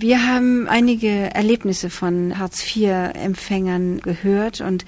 Wir 0.00 0.28
haben 0.28 0.68
einige 0.68 1.34
Erlebnisse 1.34 1.90
von 1.90 2.38
Hartz-IV-Empfängern 2.38 4.00
gehört 4.00 4.60
und 4.60 4.84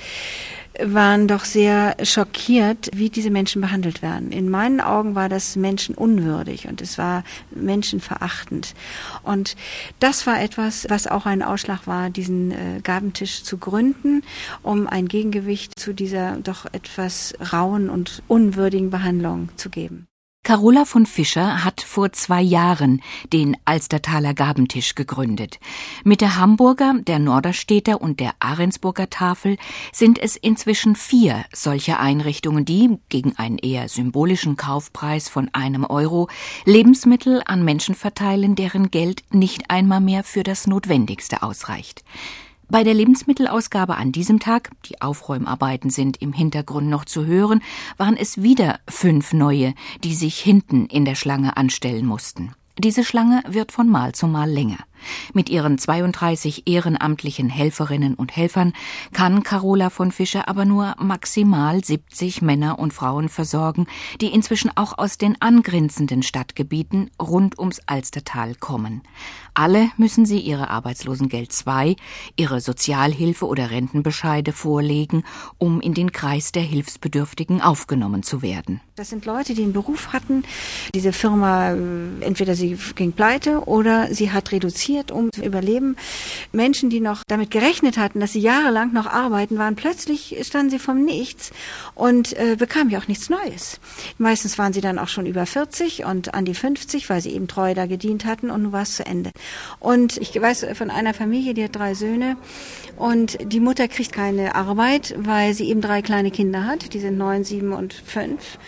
waren 0.81 1.27
doch 1.27 1.45
sehr 1.45 1.97
schockiert, 2.05 2.91
wie 2.95 3.11
diese 3.11 3.31
Menschen 3.31 3.61
behandelt 3.61 4.03
werden. 4.03 4.31
In 4.31 4.49
meinen 4.49 4.81
Augen 4.81 5.17
war 5.17 5.29
das 5.29 5.57
menschenunwürdig 5.57 6.69
und 6.69 6.81
es 6.81 6.97
war 6.97 7.25
menschenverachtend. 7.51 8.77
Und 9.25 9.57
das 9.99 10.29
war 10.29 10.41
etwas, 10.41 10.87
was 10.89 11.09
auch 11.09 11.27
ein 11.27 11.43
Ausschlag 11.43 11.89
war, 11.89 12.09
diesen 12.09 12.53
äh, 12.53 12.81
Gabentisch 12.81 13.43
zu 13.43 13.59
gründen, 13.59 14.23
um 14.63 14.87
ein 14.87 15.09
Gegengewicht 15.09 15.77
zu 15.77 15.93
dieser 15.93 16.37
doch 16.37 16.67
etwas 16.67 17.35
rauen 17.53 17.91
und 17.91 18.23
unwürdigen 18.29 18.91
Behandlung 18.91 19.49
zu 19.57 19.71
geben. 19.71 20.07
Carola 20.43 20.87
von 20.87 21.05
Fischer 21.05 21.65
hat 21.65 21.83
vor 21.83 22.13
zwei 22.13 22.41
Jahren 22.41 23.03
den 23.31 23.59
Alstertaler 23.67 24.33
Gabentisch 24.33 24.95
gegründet. 24.95 25.61
Mit 26.03 26.23
der 26.23 26.37
Hamburger, 26.37 26.95
der 27.07 27.19
Norderstädter 27.19 28.01
und 28.01 28.21
der 28.21 28.33
Ahrensburger 28.41 29.11
Tafel 29.11 29.59
sind 29.93 30.19
es 30.19 30.37
inzwischen 30.37 30.97
vier 30.97 31.45
solche 31.53 31.99
Einrichtungen, 31.99 32.65
die 32.65 32.99
gegen 33.11 33.37
einen 33.37 33.59
eher 33.59 33.91
symbolischen 33.91 34.57
Kaufpreis 34.57 35.29
von 35.29 35.51
einem 35.53 35.85
Euro 35.85 36.31
Lebensmittel 36.65 37.43
an 37.45 37.63
Menschen 37.63 37.95
verteilen, 37.95 38.57
deren 38.57 38.91
Geld 38.91 39.23
nicht 39.31 39.65
einmal 39.69 40.01
mehr 40.01 40.25
für 40.25 40.43
das 40.43 40.67
Notwendigste 40.67 41.43
ausreicht. 41.43 42.03
Bei 42.71 42.85
der 42.85 42.95
Lebensmittelausgabe 42.95 43.97
an 43.97 44.13
diesem 44.13 44.39
Tag, 44.39 44.71
die 44.87 45.03
Aufräumarbeiten 45.03 45.91
sind 45.91 46.23
im 46.23 46.33
Hintergrund 46.33 46.89
noch 46.89 47.05
zu 47.05 47.27
hören, 47.27 47.63
waren 47.97 48.17
es 48.17 48.43
wieder 48.43 48.79
fünf 48.87 49.33
neue, 49.33 49.75
die 50.05 50.15
sich 50.15 50.39
hinten 50.39 50.87
in 50.87 51.05
der 51.05 51.17
Schlange 51.17 51.57
anstellen 51.57 52.07
mussten. 52.07 52.55
Diese 52.79 53.03
Schlange 53.03 53.43
wird 53.49 53.73
von 53.73 53.89
Mal 53.89 54.13
zu 54.13 54.29
Mal 54.29 54.49
länger. 54.49 54.79
Mit 55.33 55.49
ihren 55.49 55.79
32 55.79 56.67
ehrenamtlichen 56.67 57.49
Helferinnen 57.49 58.15
und 58.15 58.37
Helfern 58.37 58.73
kann 59.13 59.43
Carola 59.43 59.91
von 59.91 60.13
Fischer 60.13 60.49
aber 60.49 60.65
nur 60.65 60.95
maximal 60.99 61.83
70 61.85 62.43
Männer 62.43 62.79
und 62.79 62.93
Frauen 62.93 63.29
versorgen, 63.29 63.87
die 64.21 64.29
inzwischen 64.29 64.71
auch 64.77 64.99
aus 64.99 65.19
den 65.19 65.41
angrenzenden 65.41 66.23
Stadtgebieten 66.23 67.11
rund 67.21 67.59
ums 67.59 67.81
Alstertal 67.87 68.55
kommen. 68.55 69.03
Alle 69.55 69.91
müssen 69.97 70.27
sie 70.27 70.39
ihre 70.39 70.71
Arbeitslosengeld 70.71 71.53
II, 71.67 71.97
ihre 72.37 72.61
Sozialhilfe 72.61 73.47
oder 73.47 73.71
Rentenbescheide 73.71 74.53
vorlegen, 74.53 75.25
um 75.59 75.81
in 75.81 75.95
den 75.95 76.13
Kreis 76.13 76.53
der 76.53 76.63
Hilfsbedürftigen 76.63 77.61
aufgenommen 77.61 78.23
zu 78.23 78.43
werden. 78.43 78.81
Das 78.97 79.09
sind 79.09 79.25
Leute, 79.25 79.55
die 79.55 79.63
einen 79.63 79.73
Beruf 79.73 80.13
hatten. 80.13 80.45
Diese 80.95 81.13
Firma, 81.13 81.73
äh, 81.73 82.21
entweder 82.21 82.55
sie 82.55 82.77
ging 82.95 83.13
pleite 83.13 83.67
oder 83.67 84.13
sie 84.15 84.31
hat 84.31 84.53
reduziert 84.53 84.90
finanziert, 84.91 85.11
um 85.11 85.33
zu 85.33 85.43
überleben. 85.43 85.97
Menschen, 86.53 86.91
die 86.91 87.01
noch 87.01 87.23
damit 87.27 87.51
gerechnet 87.51 87.97
hatten, 87.97 88.21
dass 88.21 88.33
sie 88.33 88.41
jahrelang 88.41 88.93
noch 88.93 89.07
arbeiten 89.07 89.59
waren, 89.59 89.77
plötzlich 89.77 90.37
standen 90.43 90.71
sie 90.71 90.79
vom 90.79 91.05
Nichts 91.05 91.53
und 91.95 92.37
äh, 92.37 92.57
bekamen 92.59 92.91
ja 92.91 92.99
auch 92.99 93.09
nichts 93.09 93.31
Neues. 93.31 93.81
Meistens 94.19 94.59
waren 94.59 94.73
sie 94.73 94.81
dann 94.81 94.99
auch 94.99 95.09
schon 95.09 95.27
über 95.27 95.47
40 95.47 96.05
und 96.05 96.35
an 96.35 96.45
die 96.45 96.55
50, 96.55 97.09
weil 97.09 97.21
sie 97.21 97.31
eben 97.31 97.49
treu 97.49 97.75
da 97.75 97.87
gedient 97.87 98.25
hatten 98.25 98.51
und 98.51 98.63
nun 98.63 98.73
war 98.73 98.83
es 98.83 98.97
zu 98.97 99.07
Ende. 99.07 99.31
Und 99.79 100.17
ich 100.17 100.41
weiß 100.41 100.67
von 100.75 100.91
einer 100.91 101.15
Familie, 101.15 101.55
die 101.55 101.65
hat 101.65 101.77
drei 101.77 101.95
Söhne 101.95 102.37
und 102.97 103.39
die 103.53 103.61
Mutter 103.61 103.89
kriegt 103.89 104.13
keine 104.13 104.55
Arbeit, 104.55 105.15
weil 105.19 105.55
sie 105.55 105.69
eben 105.69 105.81
drei 105.81 106.03
kleine 106.03 106.31
Kinder 106.31 106.67
hat. 106.67 106.93
Die 106.95 107.01
sind 107.01 107.17
neun, 107.17 107.45
sieben 107.45 107.73
und 107.73 107.93
fünf. 107.95 108.59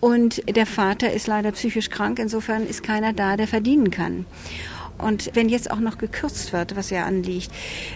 Und 0.00 0.42
der 0.48 0.66
Vater 0.66 1.12
ist 1.12 1.26
leider 1.26 1.50
psychisch 1.52 1.90
krank, 1.90 2.20
insofern 2.20 2.66
ist 2.66 2.82
keiner 2.82 3.12
da, 3.12 3.36
der 3.36 3.48
verdienen 3.48 3.90
kann. 3.90 4.26
Und 4.98 5.30
wenn 5.34 5.48
jetzt 5.48 5.70
auch 5.70 5.80
noch 5.80 5.98
gekürzt 5.98 6.52
wird, 6.52 6.76
was 6.76 6.90
ja 6.90 7.04
anliegt, 7.04 7.50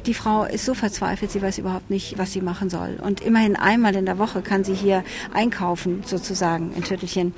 die 0.06 0.14
Frau 0.14 0.44
ist 0.44 0.64
so 0.64 0.74
verzweifelt, 0.74 1.30
sie 1.30 1.42
weiß 1.42 1.58
überhaupt 1.58 1.90
nicht, 1.90 2.18
was 2.18 2.32
sie 2.32 2.40
machen 2.40 2.70
soll. 2.70 2.98
Und 3.02 3.20
immerhin 3.20 3.56
einmal 3.56 3.94
in 3.94 4.06
der 4.06 4.18
Woche 4.18 4.42
kann 4.42 4.64
sie 4.64 4.74
hier 4.74 5.04
einkaufen, 5.32 6.02
sozusagen, 6.04 6.72
in 6.74 6.84
Tüttelchen. 6.84 7.34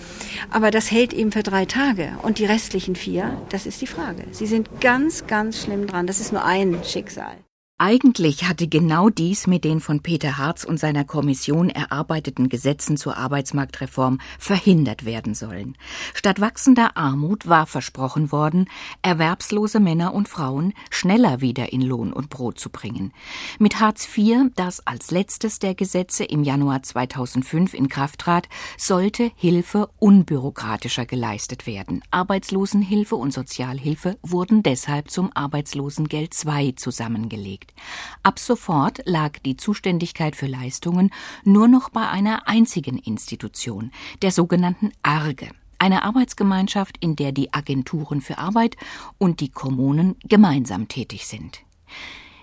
Aber 0.50 0.71
das 0.71 0.91
hält 0.91 1.12
eben 1.12 1.33
für 1.33 1.43
drei 1.43 1.65
Tage. 1.65 2.12
Und 2.22 2.38
die 2.38 2.44
restlichen 2.44 2.97
vier, 2.97 3.41
das 3.50 3.66
ist 3.66 3.81
die 3.81 3.87
Frage. 3.87 4.25
Sie 4.31 4.47
sind 4.47 4.81
ganz, 4.81 5.27
ganz 5.27 5.62
schlimm 5.62 5.87
dran. 5.87 6.06
Das 6.06 6.21
ist 6.21 6.33
nur 6.33 6.44
ein 6.44 6.78
Schicksal. 6.84 7.37
Eigentlich 7.77 8.45
hatte 8.45 8.69
genau 8.69 9.11
dies 9.11 9.49
mit 9.49 9.65
den 9.65 9.81
von 9.81 9.99
Peter 9.99 10.39
Harz 10.39 10.62
und 10.62 10.79
seiner 10.79 11.05
Kommission 11.05 11.71
erarbeiteten 11.71 12.49
Gesetzen 12.49 12.97
zur 12.97 13.17
Arbeitsmarktreform 13.17 14.21
verhindert 14.39 15.05
werden 15.05 15.35
sollen. 15.35 15.77
Statt 16.15 16.41
wachsender 16.41 16.97
Armut 16.97 17.49
war 17.49 17.67
versprochen 17.67 18.31
worden, 18.31 18.71
erwerbslose 19.03 19.81
Männer 19.81 20.15
und 20.15 20.29
Frauen 20.29 20.73
schneller 20.89 21.41
wieder 21.41 21.73
in 21.73 21.83
Lohn 21.83 22.12
und 22.12 22.31
Brot 22.31 22.61
zu 22.61 22.71
bringen. 22.71 23.12
Mit 23.59 23.81
Hartz 23.81 24.06
IV, 24.17 24.53
das 24.55 24.87
als 24.87 25.11
letztes 25.11 25.59
der 25.59 25.75
Gesetze 25.75 26.23
im 26.23 26.45
Januar 26.45 26.85
2005 26.85 27.75
in 27.75 27.89
Kraft 27.89 28.21
trat, 28.21 28.49
sollte 28.79 29.33
Hilfe 29.35 29.91
unbürokratischer 29.99 31.06
geleistet 31.06 31.67
werden. 31.67 32.03
Arbeitslosenhilfe 32.12 33.17
und 33.17 33.33
Sozialhilfe 33.33 34.17
wurden 34.23 34.62
deshalb 34.62 35.11
zum 35.11 35.33
Arbeitslosengeld 35.35 36.37
II 36.47 36.77
zusammengelegt 36.77 37.63
gelegt. 37.64 37.75
Ab 38.22 38.38
sofort 38.38 39.02
lag 39.04 39.38
die 39.44 39.56
Zuständigkeit 39.56 40.36
für 40.36 40.47
Leistungen 40.47 41.10
nur 41.44 41.69
noch 41.69 41.91
bei 41.91 42.08
einer 42.08 42.48
einzigen 42.48 42.98
Institution, 42.98 43.91
der 44.22 44.30
sogenannten 44.30 44.92
ARGE, 45.02 45.48
eine 45.78 46.02
Arbeitsgemeinschaft, 46.02 46.97
in 47.00 47.16
der 47.16 47.32
die 47.32 47.52
Agenturen 47.52 48.20
für 48.20 48.38
Arbeit 48.38 48.76
und 49.19 49.41
die 49.41 49.50
Kommunen 49.50 50.16
gemeinsam 50.25 50.88
tätig 50.88 51.26
sind. 51.26 51.60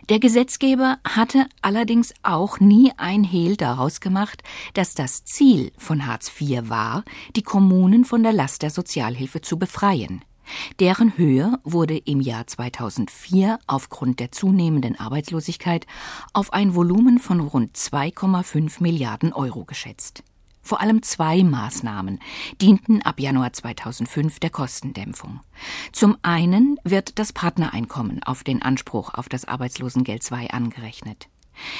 Der 0.10 0.20
Gesetzgeber 0.20 0.98
hatte 1.08 1.48
allerdings 1.62 2.14
auch 2.24 2.60
nie 2.60 2.92
ein 2.98 3.24
Hehl 3.24 3.56
daraus 3.56 4.02
gemacht, 4.02 4.44
dass 4.74 4.94
das 4.94 5.24
Ziel 5.24 5.72
von 5.78 6.06
Hartz 6.06 6.30
IV 6.40 6.70
war, 6.70 7.06
die 7.36 7.44
Kommunen 7.44 8.04
von 8.04 8.22
der 8.22 8.34
Last 8.34 8.62
der 8.62 8.72
Sozialhilfe 8.72 9.42
zu 9.42 9.58
befreien. 9.58 10.26
Deren 10.80 11.18
Höhe 11.18 11.60
wurde 11.64 11.98
im 11.98 12.22
Jahr 12.22 12.48
2004 12.48 13.60
aufgrund 13.68 14.20
der 14.20 14.32
zunehmenden 14.32 15.00
Arbeitslosigkeit 15.00 15.86
auf 16.34 16.54
ein 16.54 16.76
Volumen 16.76 17.20
von 17.20 17.40
rund 17.40 17.76
2,5 17.76 18.82
Milliarden 18.82 19.34
Euro 19.34 19.66
geschätzt. 19.66 20.24
Vor 20.64 20.80
allem 20.80 21.02
zwei 21.02 21.44
Maßnahmen 21.44 22.20
dienten 22.62 23.02
ab 23.02 23.20
Januar 23.20 23.52
2005 23.52 24.40
der 24.40 24.52
Kostendämpfung. 24.52 25.40
Zum 25.92 26.18
einen 26.22 26.78
wird 26.84 27.18
das 27.18 27.34
Partnereinkommen 27.34 28.22
auf 28.24 28.44
den 28.44 28.62
Anspruch 28.62 29.14
auf 29.14 29.28
das 29.28 29.46
Arbeitslosengeld 29.46 30.30
II 30.32 30.50
angerechnet. 30.52 31.28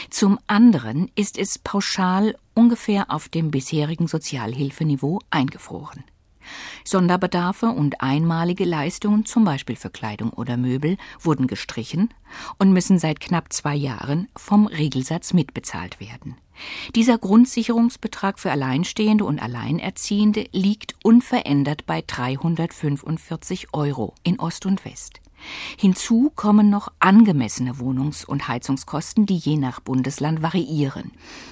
Zum 0.10 0.40
anderen 0.48 1.10
ist 1.16 1.38
es 1.38 1.58
pauschal 1.58 2.36
ungefähr 2.54 3.12
auf 3.12 3.30
dem 3.30 3.52
bisherigen 3.52 4.08
Sozialhilfeniveau 4.08 5.20
eingefroren. 5.30 6.04
Sonderbedarfe 6.84 7.68
und 7.68 8.02
einmalige 8.02 8.66
Leistungen, 8.66 9.26
zum 9.26 9.44
Beispiel 9.44 9.76
für 9.76 9.90
Kleidung 9.90 10.32
oder 10.32 10.58
Möbel, 10.58 10.98
wurden 11.20 11.48
gestrichen 11.48 12.10
und 12.58 12.72
müssen 12.72 13.00
seit 13.00 13.20
knapp 13.20 13.52
zwei 13.54 13.76
Jahren 13.76 14.28
vom 14.36 14.68
Regelsatz 14.68 15.34
mitbezahlt 15.34 16.00
werden. 16.00 16.36
Dieser 16.96 17.18
Grundsicherungsbetrag 17.18 18.40
für 18.40 18.52
Alleinstehende 18.52 19.26
und 19.26 19.42
Alleinerziehende 19.42 20.48
liegt 20.52 20.96
unverändert 21.04 21.86
bei 21.86 22.04
345 22.06 23.74
Euro 23.74 24.14
in 24.24 24.40
Ost 24.40 24.66
und 24.66 24.86
West. 24.86 25.22
Hinzu 25.78 26.32
kommen 26.36 26.70
noch 26.70 26.92
angemessene 27.00 27.80
Wohnungs- 27.80 28.26
und 28.26 28.48
Heizungskosten, 28.48 29.26
die 29.26 29.38
je 29.38 29.58
nach 29.58 29.80
Bundesland 29.80 30.42
variieren. 30.42 31.12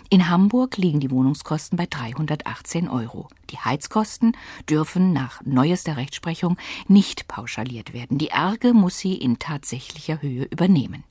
In 0.10 0.30
Hamburg 0.30 0.78
liegen 0.78 1.00
die 1.00 1.12
Wohnungskosten 1.12 1.78
bei 1.78 1.86
318 1.86 2.90
Euro. 2.90 3.28
Die 3.50 3.58
Heizkosten 3.58 4.36
dürfen 4.70 5.14
nach 5.14 5.42
neuester 5.44 5.98
Rechtsprechung 5.98 6.58
nicht 6.88 7.28
pauschaliert 7.28 7.94
werden. 7.94 8.18
Die 8.18 8.30
Ärge 8.30 8.74
muss 8.74 8.98
sie 8.98 9.16
in 9.16 9.40
tatsächlicher 9.40 10.22
Höhe 10.22 10.46
übernehmen. 10.46 11.04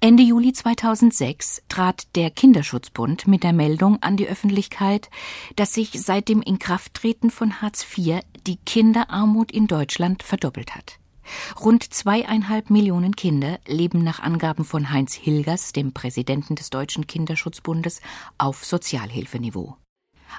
Ende 0.00 0.22
Juli 0.22 0.52
2006 0.52 1.62
trat 1.68 2.06
der 2.14 2.30
Kinderschutzbund 2.30 3.26
mit 3.26 3.42
der 3.42 3.52
Meldung 3.52 4.00
an 4.00 4.16
die 4.16 4.28
Öffentlichkeit, 4.28 5.10
dass 5.56 5.74
sich 5.74 5.90
seit 6.00 6.28
dem 6.28 6.40
Inkrafttreten 6.40 7.32
von 7.32 7.60
Hartz 7.60 7.84
IV 7.98 8.20
die 8.46 8.58
Kinderarmut 8.64 9.50
in 9.50 9.66
Deutschland 9.66 10.22
verdoppelt 10.22 10.76
hat. 10.76 11.00
Rund 11.60 11.92
zweieinhalb 11.92 12.70
Millionen 12.70 13.16
Kinder 13.16 13.58
leben 13.66 14.02
nach 14.04 14.20
Angaben 14.20 14.64
von 14.64 14.90
Heinz 14.90 15.14
Hilgers, 15.14 15.72
dem 15.72 15.92
Präsidenten 15.92 16.54
des 16.54 16.70
Deutschen 16.70 17.06
Kinderschutzbundes, 17.06 18.00
auf 18.38 18.64
Sozialhilfeniveau. 18.64 19.76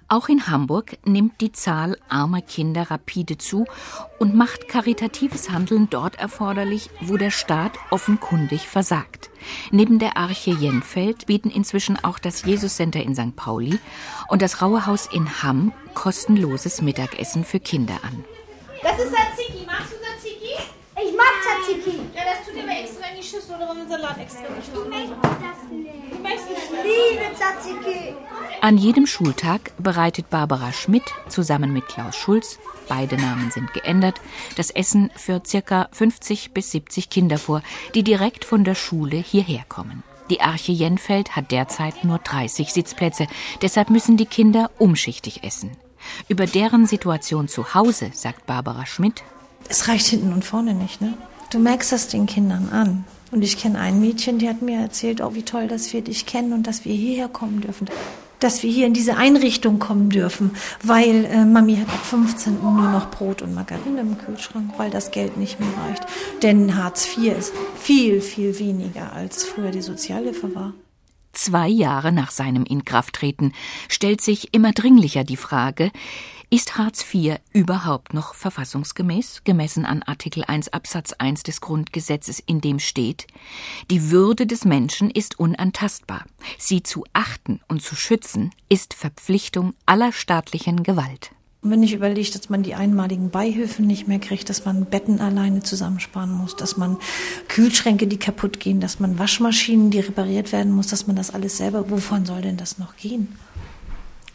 Auch 0.07 0.29
in 0.29 0.47
Hamburg 0.47 0.97
nimmt 1.05 1.41
die 1.41 1.51
Zahl 1.51 1.97
armer 2.09 2.41
Kinder 2.41 2.89
rapide 2.89 3.37
zu 3.37 3.65
und 4.17 4.35
macht 4.35 4.67
karitatives 4.67 5.49
Handeln 5.49 5.89
dort 5.89 6.17
erforderlich, 6.17 6.89
wo 7.01 7.17
der 7.17 7.31
Staat 7.31 7.73
offenkundig 7.89 8.67
versagt. 8.67 9.29
Neben 9.71 9.99
der 9.99 10.17
Arche 10.17 10.51
Jenfeld 10.51 11.25
bieten 11.25 11.49
inzwischen 11.49 12.01
auch 12.03 12.19
das 12.19 12.43
Jesuscenter 12.45 13.01
in 13.01 13.15
St. 13.15 13.35
Pauli 13.35 13.79
und 14.27 14.41
das 14.41 14.61
Rauhehaus 14.61 15.07
in 15.07 15.43
Hamm 15.43 15.73
kostenloses 15.93 16.81
Mittagessen 16.81 17.43
für 17.43 17.59
Kinder 17.59 17.99
an. 18.03 18.23
Das 18.81 18.99
ist. 18.99 19.38
Magst 21.97 22.47
du 22.47 22.51
Tzatziki? 22.51 22.59
Ich 22.59 22.69
mag 22.69 22.83
Tzatziki. 22.89 23.19
die 23.19 23.23
Schüssel 23.23 23.55
oder 23.55 23.67
wollen 23.67 23.77
wir 23.79 23.97
Salat 23.97 24.17
extra 24.19 24.45
in 24.45 24.55
die 24.55 24.65
Schüssel? 24.65 24.85
Ich 24.85 25.09
möchte 25.09 25.37
das 25.41 25.71
nicht. 25.71 26.13
Du 26.13 26.19
möchtest 26.19 26.71
nicht. 26.71 26.83
Liebe 26.83 27.35
Tzatziki. 27.35 28.15
An 28.61 28.77
jedem 28.77 29.05
Schultag 29.07 29.71
bereitet 29.77 30.29
Barbara 30.29 30.71
Schmidt 30.73 31.03
zusammen 31.29 31.71
mit 31.71 31.87
Klaus 31.87 32.15
Schulz, 32.15 32.59
beide 32.87 33.15
Namen 33.15 33.51
sind 33.51 33.73
geändert, 33.73 34.19
das 34.57 34.69
Essen 34.69 35.11
für 35.15 35.41
circa 35.45 35.87
50 35.91 36.51
bis 36.51 36.71
70 36.71 37.09
Kinder 37.09 37.37
vor, 37.37 37.61
die 37.95 38.03
direkt 38.03 38.43
von 38.43 38.63
der 38.63 38.75
Schule 38.75 39.17
hierher 39.17 39.63
kommen. 39.69 40.03
Die 40.29 40.41
Arche 40.41 40.71
Jenfeld 40.71 41.35
hat 41.35 41.51
derzeit 41.51 42.03
nur 42.03 42.19
30 42.19 42.71
Sitzplätze, 42.71 43.27
deshalb 43.61 43.89
müssen 43.89 44.17
die 44.17 44.25
Kinder 44.25 44.69
umschichtig 44.77 45.43
essen. 45.43 45.71
Über 46.27 46.45
deren 46.45 46.85
Situation 46.85 47.47
zu 47.47 47.73
Hause 47.73 48.11
sagt 48.13 48.45
Barbara 48.45 48.85
Schmidt. 48.85 49.23
Es 49.67 49.87
reicht 49.87 50.07
hinten 50.07 50.33
und 50.33 50.45
vorne 50.45 50.73
nicht, 50.73 51.01
ne? 51.01 51.13
Du 51.49 51.57
merkst 51.57 51.91
das 51.91 52.07
den 52.07 52.27
Kindern 52.27 52.69
an. 52.69 53.05
Und 53.31 53.43
ich 53.43 53.57
kenne 53.57 53.79
ein 53.79 53.99
Mädchen, 53.99 54.37
die 54.37 54.47
hat 54.47 54.61
mir 54.61 54.79
erzählt, 54.79 55.21
oh, 55.21 55.33
wie 55.33 55.43
toll, 55.43 55.67
dass 55.67 55.91
wir 55.93 56.01
dich 56.01 56.25
kennen 56.25 56.53
und 56.53 56.67
dass 56.67 56.85
wir 56.85 56.93
hierher 56.93 57.27
kommen 57.27 57.61
dürfen. 57.61 57.89
Dass 58.39 58.63
wir 58.63 58.71
hier 58.71 58.85
in 58.85 58.93
diese 58.93 59.17
Einrichtung 59.17 59.79
kommen 59.79 60.09
dürfen, 60.09 60.51
weil 60.83 61.25
äh, 61.25 61.45
Mami 61.45 61.75
hat 61.75 61.89
ab 61.89 62.05
15. 62.05 62.61
nur 62.61 62.89
noch 62.89 63.09
Brot 63.09 63.41
und 63.41 63.53
Margarine 63.53 64.01
im 64.01 64.17
Kühlschrank, 64.17 64.73
weil 64.77 64.91
das 64.91 65.11
Geld 65.11 65.37
nicht 65.37 65.59
mehr 65.59 65.69
reicht. 65.87 66.03
Denn 66.43 66.77
Hartz 66.77 67.17
IV 67.17 67.37
ist 67.37 67.53
viel, 67.79 68.21
viel 68.21 68.57
weniger, 68.59 69.11
als 69.13 69.43
früher 69.43 69.71
die 69.71 69.81
Sozialhilfe 69.81 70.55
war. 70.55 70.73
Zwei 71.33 71.67
Jahre 71.67 72.11
nach 72.11 72.31
seinem 72.31 72.63
Inkrafttreten 72.63 73.53
stellt 73.87 74.21
sich 74.21 74.53
immer 74.53 74.71
dringlicher 74.71 75.23
die 75.23 75.37
Frage, 75.37 75.91
ist 76.51 76.77
Hartz 76.77 77.05
IV 77.13 77.39
überhaupt 77.53 78.13
noch 78.13 78.33
verfassungsgemäß, 78.33 79.43
gemessen 79.43 79.85
an 79.85 80.01
Artikel 80.01 80.43
1 80.43 80.69
Absatz 80.69 81.13
1 81.13 81.43
des 81.43 81.61
Grundgesetzes, 81.61 82.39
in 82.39 82.59
dem 82.59 82.79
steht, 82.79 83.27
die 83.91 84.09
Würde 84.09 84.47
des 84.47 84.65
Menschen 84.65 85.11
ist 85.11 85.39
unantastbar. 85.39 86.25
Sie 86.57 86.81
zu 86.81 87.03
achten 87.13 87.61
und 87.67 87.83
zu 87.83 87.95
schützen 87.95 88.51
ist 88.67 88.95
Verpflichtung 88.95 89.73
aller 89.85 90.11
staatlichen 90.11 90.81
Gewalt. 90.81 91.31
Und 91.61 91.71
wenn 91.71 91.83
ich 91.83 91.93
überlege, 91.93 92.31
dass 92.31 92.49
man 92.49 92.63
die 92.63 92.73
einmaligen 92.73 93.31
Beihilfen 93.31 93.85
nicht 93.85 94.07
mehr 94.07 94.19
kriegt, 94.19 94.49
dass 94.49 94.63
man 94.63 94.85
Betten 94.85 95.19
alleine 95.19 95.61
zusammensparen 95.61 96.31
muss, 96.31 96.55
dass 96.55 96.77
man 96.77 96.97
Kühlschränke, 97.49 98.07
die 98.07 98.17
kaputt 98.17 98.61
gehen, 98.61 98.79
dass 98.79 99.01
man 99.01 99.19
Waschmaschinen, 99.19 99.91
die 99.91 99.99
repariert 99.99 100.53
werden 100.53 100.71
muss, 100.71 100.87
dass 100.87 101.05
man 101.05 101.17
das 101.17 101.31
alles 101.31 101.57
selber, 101.57 101.91
wovon 101.91 102.25
soll 102.25 102.41
denn 102.41 102.55
das 102.55 102.77
noch 102.77 102.95
gehen? 102.95 103.35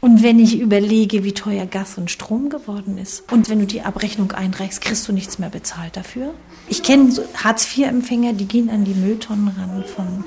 Und 0.04 0.22
wenn 0.22 0.38
ich 0.38 0.60
überlege, 0.60 1.24
wie 1.24 1.32
teuer 1.32 1.64
Gas 1.64 1.96
und 1.96 2.10
Strom 2.10 2.50
geworden 2.50 2.98
ist, 2.98 3.24
und 3.32 3.48
wenn 3.48 3.60
du 3.60 3.64
die 3.64 3.80
Abrechnung 3.80 4.32
einreichst, 4.32 4.82
kriegst 4.82 5.08
du 5.08 5.14
nichts 5.14 5.38
mehr 5.38 5.48
bezahlt 5.48 5.96
dafür. 5.96 6.34
Ich 6.68 6.82
kenne 6.82 7.10
Hartz-IV-Empfänger, 7.42 8.34
die 8.34 8.44
gehen 8.44 8.68
an 8.68 8.84
die 8.84 8.92
Mülltonnen 8.92 9.48
ran 9.48 9.82
von 9.82 10.24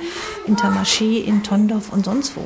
Intermarché 0.52 1.24
in 1.24 1.44
Tondorf 1.44 1.94
und 1.94 2.06
sonst 2.06 2.36
wo, 2.36 2.42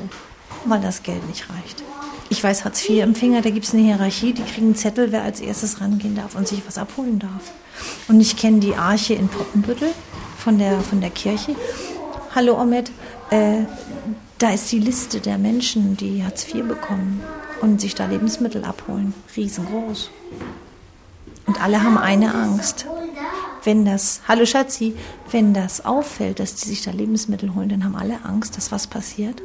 weil 0.66 0.82
das 0.82 1.04
Geld 1.04 1.26
nicht 1.30 1.50
reicht. 1.50 1.82
Ich 2.28 2.44
weiß, 2.44 2.66
Hartz-IV-Empfänger, 2.66 3.42
da 3.42 3.50
gibt 3.50 3.66
es 3.66 3.74
eine 3.74 3.84
Hierarchie, 3.84 4.34
die 4.34 4.44
kriegen 4.44 4.66
einen 4.66 4.76
Zettel, 4.76 5.14
wer 5.14 5.24
als 5.24 5.40
erstes 5.40 5.80
rangehen 5.80 6.16
darf 6.16 6.36
und 6.36 6.50
sich 6.50 6.62
was 6.68 6.78
abholen 6.78 7.18
darf. 7.18 7.54
Und 8.10 8.20
ich 8.20 8.36
kenne 8.36 8.60
die 8.60 8.76
Arche 8.76 9.14
in 9.14 9.30
Poppenbüttel 9.30 9.94
von 10.38 10.58
der, 10.58 10.82
von 10.82 11.00
der 11.00 11.12
Kirche. 11.12 11.56
Hallo 12.36 12.62
Omet, 12.62 12.92
äh, 13.30 13.62
da 14.42 14.50
ist 14.50 14.72
die 14.72 14.80
Liste 14.80 15.22
der 15.22 15.38
Menschen, 15.38 15.98
die 15.98 16.24
Hartz 16.24 16.48
IV 16.52 16.68
bekommen 16.68 17.22
und 17.62 17.80
sich 17.80 17.94
da 17.94 18.08
Lebensmittel 18.08 18.64
abholen, 18.64 19.14
riesengroß. 19.38 20.10
Und 21.46 21.62
alle 21.62 21.84
haben 21.84 21.98
eine 22.00 22.34
Angst. 22.34 22.88
Wenn 23.64 23.86
das, 23.86 24.22
hallo 24.28 24.48
Schatzi, 24.48 24.96
wenn 25.30 25.54
das 25.54 25.86
auffällt, 25.86 26.40
dass 26.40 26.56
die 26.56 26.70
sich 26.70 26.82
da 26.82 26.90
Lebensmittel 26.90 27.54
holen, 27.54 27.70
dann 27.70 27.84
haben 27.84 27.96
alle 27.96 28.26
Angst, 28.26 28.58
dass 28.58 28.72
was 28.72 28.88
passiert, 28.88 29.44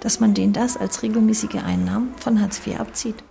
dass 0.00 0.20
man 0.20 0.34
denen 0.34 0.52
das 0.52 0.76
als 0.76 1.02
regelmäßige 1.02 1.62
Einnahmen 1.64 2.12
von 2.18 2.42
Hartz 2.42 2.60
IV 2.66 2.80
abzieht. 2.80 3.24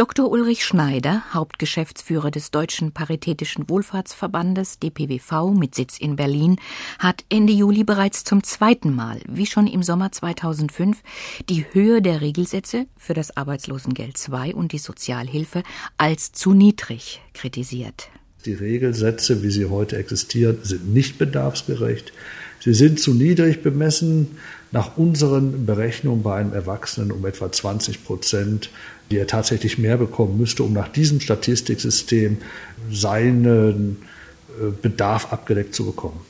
Dr. 0.00 0.30
Ulrich 0.30 0.64
Schneider, 0.64 1.22
Hauptgeschäftsführer 1.34 2.30
des 2.30 2.50
Deutschen 2.50 2.92
Paritätischen 2.92 3.68
Wohlfahrtsverbandes 3.68 4.78
DPWV 4.78 5.52
mit 5.52 5.74
Sitz 5.74 5.98
in 5.98 6.16
Berlin, 6.16 6.56
hat 6.98 7.26
Ende 7.28 7.52
Juli 7.52 7.84
bereits 7.84 8.24
zum 8.24 8.42
zweiten 8.42 8.94
Mal, 8.94 9.20
wie 9.28 9.44
schon 9.44 9.66
im 9.66 9.82
Sommer 9.82 10.10
2005, 10.10 11.02
die 11.50 11.66
Höhe 11.72 12.00
der 12.00 12.22
Regelsätze 12.22 12.86
für 12.96 13.12
das 13.12 13.36
Arbeitslosengeld 13.36 14.16
II 14.26 14.54
und 14.54 14.72
die 14.72 14.78
Sozialhilfe 14.78 15.64
als 15.98 16.32
zu 16.32 16.54
niedrig 16.54 17.20
kritisiert. 17.34 18.08
Die 18.46 18.54
Regelsätze, 18.54 19.42
wie 19.42 19.50
sie 19.50 19.66
heute 19.66 19.98
existieren, 19.98 20.60
sind 20.62 20.94
nicht 20.94 21.18
bedarfsgerecht. 21.18 22.14
Sie 22.60 22.72
sind 22.72 23.00
zu 23.00 23.12
niedrig 23.12 23.62
bemessen, 23.62 24.38
nach 24.72 24.96
unseren 24.96 25.66
Berechnungen 25.66 26.22
bei 26.22 26.36
einem 26.36 26.54
Erwachsenen 26.54 27.12
um 27.12 27.26
etwa 27.26 27.52
20 27.52 28.04
Prozent 28.04 28.70
die 29.10 29.18
er 29.18 29.26
tatsächlich 29.26 29.78
mehr 29.78 29.96
bekommen 29.96 30.38
müsste, 30.38 30.62
um 30.62 30.72
nach 30.72 30.88
diesem 30.88 31.20
Statistiksystem 31.20 32.38
seinen 32.90 34.02
äh, 34.48 34.70
Bedarf 34.82 35.32
abgedeckt 35.32 35.74
zu 35.74 35.86
bekommen. 35.86 36.20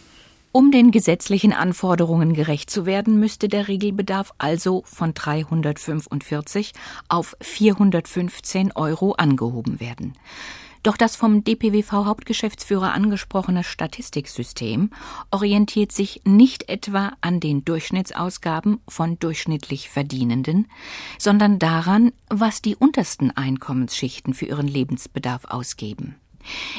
Um 0.52 0.72
den 0.72 0.90
gesetzlichen 0.90 1.52
Anforderungen 1.52 2.34
gerecht 2.34 2.70
zu 2.70 2.84
werden, 2.84 3.20
müsste 3.20 3.48
der 3.48 3.68
Regelbedarf 3.68 4.32
also 4.38 4.82
von 4.84 5.14
345 5.14 6.72
auf 7.08 7.36
415 7.40 8.72
Euro 8.72 9.12
angehoben 9.12 9.78
werden. 9.78 10.14
Doch 10.82 10.96
das 10.96 11.16
vom 11.16 11.44
DPWV-Hauptgeschäftsführer 11.44 12.92
angesprochene 12.92 13.64
Statistiksystem 13.64 14.90
orientiert 15.30 15.92
sich 15.92 16.22
nicht 16.24 16.68
etwa 16.70 17.12
an 17.20 17.40
den 17.40 17.64
Durchschnittsausgaben 17.64 18.80
von 18.88 19.18
durchschnittlich 19.18 19.90
Verdienenden, 19.90 20.68
sondern 21.18 21.58
daran, 21.58 22.12
was 22.28 22.62
die 22.62 22.76
untersten 22.76 23.30
Einkommensschichten 23.30 24.32
für 24.32 24.46
ihren 24.46 24.68
Lebensbedarf 24.68 25.44
ausgeben. 25.44 26.16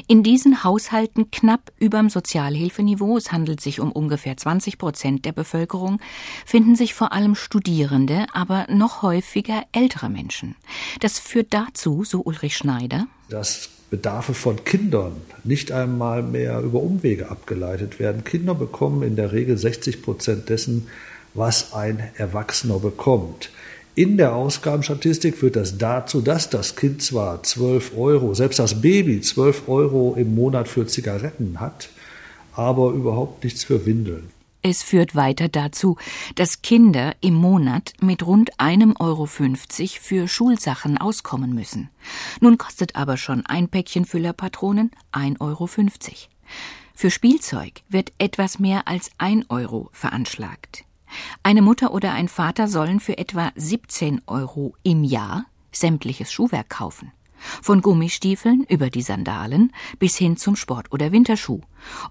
In 0.07 0.23
diesen 0.23 0.63
Haushalten 0.63 1.29
knapp 1.29 1.71
überm 1.77 2.09
Sozialhilfeniveau, 2.09 3.17
es 3.17 3.31
handelt 3.31 3.61
sich 3.61 3.79
um 3.79 3.91
ungefähr 3.91 4.35
20 4.35 4.79
Prozent 4.79 5.25
der 5.25 5.33
Bevölkerung, 5.33 5.99
finden 6.47 6.75
sich 6.75 6.95
vor 6.95 7.13
allem 7.13 7.35
Studierende, 7.35 8.25
aber 8.33 8.65
noch 8.69 9.03
häufiger 9.03 9.63
ältere 9.71 10.09
Menschen. 10.09 10.55
Das 10.99 11.19
führt 11.19 11.53
dazu, 11.53 12.03
so 12.03 12.21
Ulrich 12.21 12.57
Schneider, 12.57 13.05
dass 13.29 13.69
Bedarfe 13.91 14.33
von 14.33 14.63
Kindern 14.63 15.17
nicht 15.43 15.73
einmal 15.73 16.23
mehr 16.23 16.61
über 16.61 16.81
Umwege 16.81 17.29
abgeleitet 17.29 17.99
werden. 17.99 18.23
Kinder 18.23 18.55
bekommen 18.55 19.03
in 19.03 19.17
der 19.17 19.33
Regel 19.33 19.57
60 19.57 20.01
Prozent 20.01 20.47
dessen, 20.49 20.87
was 21.33 21.73
ein 21.73 22.01
Erwachsener 22.15 22.79
bekommt. 22.79 23.51
In 23.93 24.15
der 24.15 24.33
Ausgabenstatistik 24.33 25.37
führt 25.37 25.57
das 25.57 25.77
dazu, 25.77 26.21
dass 26.21 26.49
das 26.49 26.77
Kind 26.77 27.03
zwar 27.03 27.43
12 27.43 27.97
Euro, 27.97 28.33
selbst 28.33 28.59
das 28.59 28.79
Baby 28.81 29.19
12 29.19 29.67
Euro 29.67 30.15
im 30.17 30.33
Monat 30.35 30.69
für 30.69 30.87
Zigaretten 30.87 31.59
hat, 31.59 31.89
aber 32.53 32.91
überhaupt 32.91 33.43
nichts 33.43 33.65
für 33.65 33.85
Windeln. 33.85 34.29
Es 34.63 34.83
führt 34.83 35.15
weiter 35.15 35.49
dazu, 35.49 35.97
dass 36.35 36.61
Kinder 36.61 37.15
im 37.21 37.33
Monat 37.33 37.93
mit 37.99 38.25
rund 38.25 38.59
einem 38.59 38.95
Euro 38.99 39.25
fünfzig 39.25 39.99
für 39.99 40.27
Schulsachen 40.27 40.99
auskommen 40.99 41.53
müssen. 41.53 41.89
Nun 42.41 42.59
kostet 42.59 42.95
aber 42.95 43.17
schon 43.17 43.45
ein 43.45 43.69
Päckchen 43.69 44.05
Füllerpatronen 44.05 44.91
ein 45.11 45.37
Euro. 45.41 45.65
fünfzig. 45.65 46.29
Für 46.93 47.09
Spielzeug 47.09 47.81
wird 47.89 48.13
etwas 48.19 48.59
mehr 48.59 48.87
als 48.87 49.09
ein 49.17 49.45
Euro 49.49 49.89
veranschlagt. 49.93 50.85
Eine 51.41 51.63
Mutter 51.63 51.93
oder 51.93 52.13
ein 52.13 52.27
Vater 52.27 52.67
sollen 52.67 52.99
für 52.99 53.17
etwa 53.17 53.51
17 53.55 54.21
Euro 54.27 54.75
im 54.83 55.03
Jahr 55.03 55.45
sämtliches 55.71 56.31
Schuhwerk 56.31 56.69
kaufen. 56.69 57.11
Von 57.61 57.81
Gummistiefeln 57.81 58.65
über 58.69 58.89
die 58.89 59.01
Sandalen 59.01 59.71
bis 59.99 60.17
hin 60.17 60.37
zum 60.37 60.55
Sport- 60.55 60.91
oder 60.91 61.11
Winterschuh. 61.11 61.61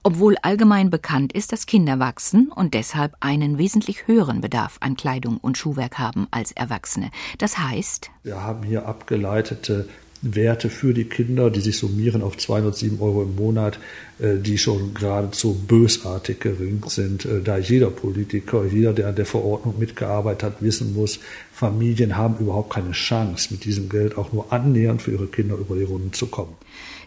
Obwohl 0.02 0.36
allgemein 0.42 0.90
bekannt 0.90 1.32
ist, 1.32 1.52
dass 1.52 1.66
Kinder 1.66 1.98
wachsen 1.98 2.50
und 2.52 2.74
deshalb 2.74 3.14
einen 3.20 3.58
wesentlich 3.58 4.06
höheren 4.06 4.40
Bedarf 4.40 4.78
an 4.80 4.96
Kleidung 4.96 5.38
und 5.38 5.58
Schuhwerk 5.58 5.98
haben 5.98 6.26
als 6.30 6.52
Erwachsene. 6.52 7.10
Das 7.38 7.58
heißt, 7.58 8.10
wir 8.22 8.42
haben 8.42 8.62
hier 8.62 8.86
abgeleitete 8.86 9.88
Werte 10.22 10.68
für 10.68 10.92
die 10.92 11.04
Kinder, 11.04 11.50
die 11.50 11.60
sich 11.60 11.78
summieren 11.78 12.22
auf 12.22 12.36
207 12.36 13.00
Euro 13.00 13.22
im 13.22 13.36
Monat, 13.36 13.78
äh, 14.18 14.36
die 14.36 14.58
schon 14.58 14.92
geradezu 14.92 15.54
bösartig 15.54 16.40
gering 16.40 16.82
sind, 16.88 17.24
äh, 17.24 17.40
da 17.42 17.56
jeder 17.56 17.90
Politiker, 17.90 18.64
jeder, 18.66 18.92
der 18.92 19.08
an 19.08 19.14
der 19.14 19.26
Verordnung 19.26 19.78
mitgearbeitet 19.78 20.42
hat, 20.42 20.62
wissen 20.62 20.94
muss, 20.94 21.20
Familien 21.52 22.16
haben 22.16 22.36
überhaupt 22.38 22.72
keine 22.72 22.92
Chance, 22.92 23.48
mit 23.50 23.64
diesem 23.64 23.88
Geld 23.88 24.18
auch 24.18 24.32
nur 24.32 24.52
annähernd 24.52 25.00
für 25.00 25.12
ihre 25.12 25.26
Kinder 25.26 25.56
über 25.56 25.74
die 25.74 25.84
Runden 25.84 26.12
zu 26.12 26.26
kommen. 26.26 26.54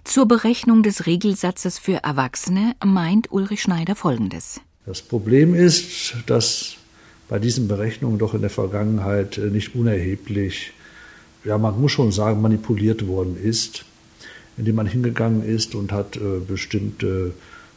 Zur 0.03 0.27
Berechnung 0.27 0.83
des 0.83 1.05
Regelsatzes 1.05 1.79
für 1.79 2.03
Erwachsene 2.03 2.75
meint 2.83 3.31
Ulrich 3.31 3.61
Schneider 3.61 3.95
Folgendes. 3.95 4.59
Das 4.85 5.01
Problem 5.01 5.53
ist, 5.53 6.15
dass 6.25 6.75
bei 7.29 7.39
diesen 7.39 7.67
Berechnungen 7.67 8.17
doch 8.17 8.33
in 8.33 8.41
der 8.41 8.49
Vergangenheit 8.49 9.37
äh, 9.37 9.49
nicht 9.49 9.75
unerheblich 9.75 10.73
ja, 11.43 11.57
man 11.57 11.79
muss 11.79 11.91
schon 11.91 12.11
sagen, 12.11 12.41
manipuliert 12.41 13.07
worden 13.07 13.37
ist, 13.41 13.85
indem 14.57 14.75
man 14.75 14.87
hingegangen 14.87 15.43
ist 15.43 15.75
und 15.75 15.91
hat 15.91 16.15
äh, 16.15 16.39
bestimmte 16.47 17.33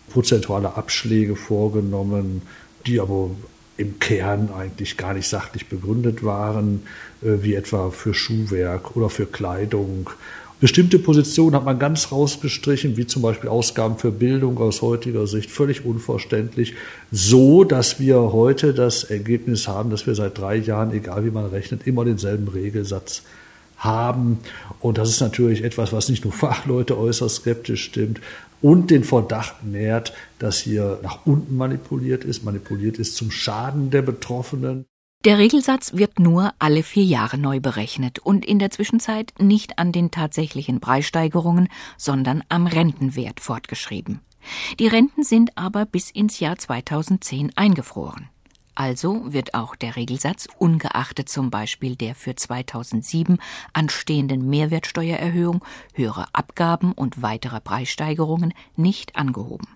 prozentuale 0.09 0.77
Abschläge 0.77 1.37
vorgenommen, 1.37 2.43
die 2.87 3.01
aber 3.01 3.31
im 3.77 3.99
Kern 3.99 4.51
eigentlich 4.57 4.97
gar 4.97 5.15
nicht 5.15 5.29
sachlich 5.29 5.67
begründet 5.67 6.25
waren, 6.25 6.83
äh, 7.23 7.43
wie 7.43 7.55
etwa 7.55 7.91
für 7.91 8.15
Schuhwerk 8.15 8.97
oder 8.97 9.11
für 9.11 9.27
Kleidung. 9.27 10.11
Bestimmte 10.59 10.99
Positionen 10.99 11.55
hat 11.55 11.67
man 11.67 11.79
ganz 11.79 12.13
rausgestrichen, 12.13 12.97
wie 12.97 13.07
zum 13.07 13.21
Beispiel 13.21 13.51
Ausgaben 13.51 13.99
für 13.99 14.11
Bildung 14.11 14.57
aus 14.57 14.81
heutiger 14.81 15.27
Sicht, 15.27 15.51
völlig 15.51 15.85
unverständlich, 15.85 16.75
so 17.13 17.63
dass 17.63 18.01
wir 18.01 18.33
heute 18.33 18.73
das 18.73 19.05
Ergebnis 19.05 19.69
haben, 19.69 19.91
dass 19.91 20.07
wir 20.07 20.15
seit 20.15 20.39
drei 20.39 20.57
Jahren, 20.57 20.95
egal 20.95 21.27
wie 21.27 21.31
man 21.31 21.45
rechnet, 21.45 21.87
immer 21.87 22.07
denselben 22.07 22.49
Regelsatz 22.49 23.23
haben. 23.79 24.39
Und 24.81 24.99
das 24.99 25.11
ist 25.11 25.21
natürlich 25.21 25.65
etwas, 25.65 25.93
was 25.93 26.09
nicht 26.09 26.25
nur 26.25 26.33
Fachleute 26.33 26.99
äußerst 26.99 27.37
skeptisch 27.37 27.85
stimmt 27.85 28.21
und 28.63 28.91
den 28.91 29.05
Verdacht 29.05 29.65
nährt, 29.65 30.13
dass 30.39 30.59
hier 30.59 30.99
nach 31.03 31.27
unten 31.27 31.57
manipuliert 31.57 32.25
ist, 32.25 32.45
manipuliert 32.45 32.99
ist 32.99 33.17
zum 33.17 33.31
Schaden 33.31 33.91
der 33.91 34.03
Betroffenen. 34.03 34.87
Der 35.25 35.39
Regelsatz 35.39 35.95
wird 35.95 36.21
nur 36.21 36.53
alle 36.59 36.83
vier 36.83 37.05
Jahre 37.05 37.39
neu 37.39 37.59
berechnet 37.59 38.19
und 38.21 38.45
in 38.45 38.59
der 38.59 38.71
Zwischenzeit 38.71 39.33
nicht 39.39 39.79
an 39.79 39.91
den 39.91 40.11
tatsächlichen 40.11 40.81
Preissteigerungen, 40.81 41.69
sondern 41.97 42.45
am 42.49 42.67
Rentenwert 42.67 43.41
fortgeschrieben. 43.41 44.21
Die 44.79 44.87
Renten 44.87 45.25
sind 45.25 45.57
aber 45.57 45.85
bis 45.85 46.11
ins 46.11 46.39
Jahr 46.39 46.57
2010 46.57 47.53
eingefroren. 47.57 48.29
Also 48.77 49.33
wird 49.33 49.55
auch 49.55 49.75
der 49.75 49.97
Regelsatz, 49.97 50.49
ungeachtet 50.59 51.31
zum 51.31 51.51
Beispiel 51.51 51.97
der 51.97 52.15
für 52.15 52.37
2007 52.37 53.39
anstehenden 53.73 54.49
Mehrwertsteuererhöhung, 54.49 55.65
höhere 55.95 56.27
Abgaben 56.35 56.93
und 56.93 57.23
weiterer 57.23 57.61
Preissteigerungen, 57.61 58.53
nicht 58.77 59.17
angehoben. 59.17 59.67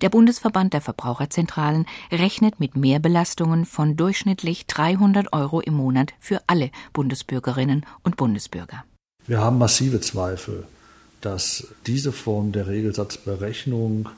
Der 0.00 0.08
Bundesverband 0.08 0.72
der 0.72 0.80
Verbraucherzentralen 0.80 1.84
rechnet 2.10 2.58
mit 2.58 2.76
Mehrbelastungen 2.76 3.66
von 3.66 3.96
durchschnittlich 3.96 4.66
300 4.66 5.32
Euro 5.34 5.60
im 5.60 5.74
Monat 5.74 6.14
für 6.18 6.40
alle 6.46 6.70
Bundesbürgerinnen 6.94 7.84
und 8.02 8.16
Bundesbürger. 8.16 8.84
Wir 9.26 9.40
haben 9.40 9.58
massive 9.58 10.00
Zweifel, 10.00 10.66
dass 11.20 11.68
diese 11.86 12.10
Form 12.10 12.52
der 12.52 12.68
Regelsatzberechnung 12.68 14.08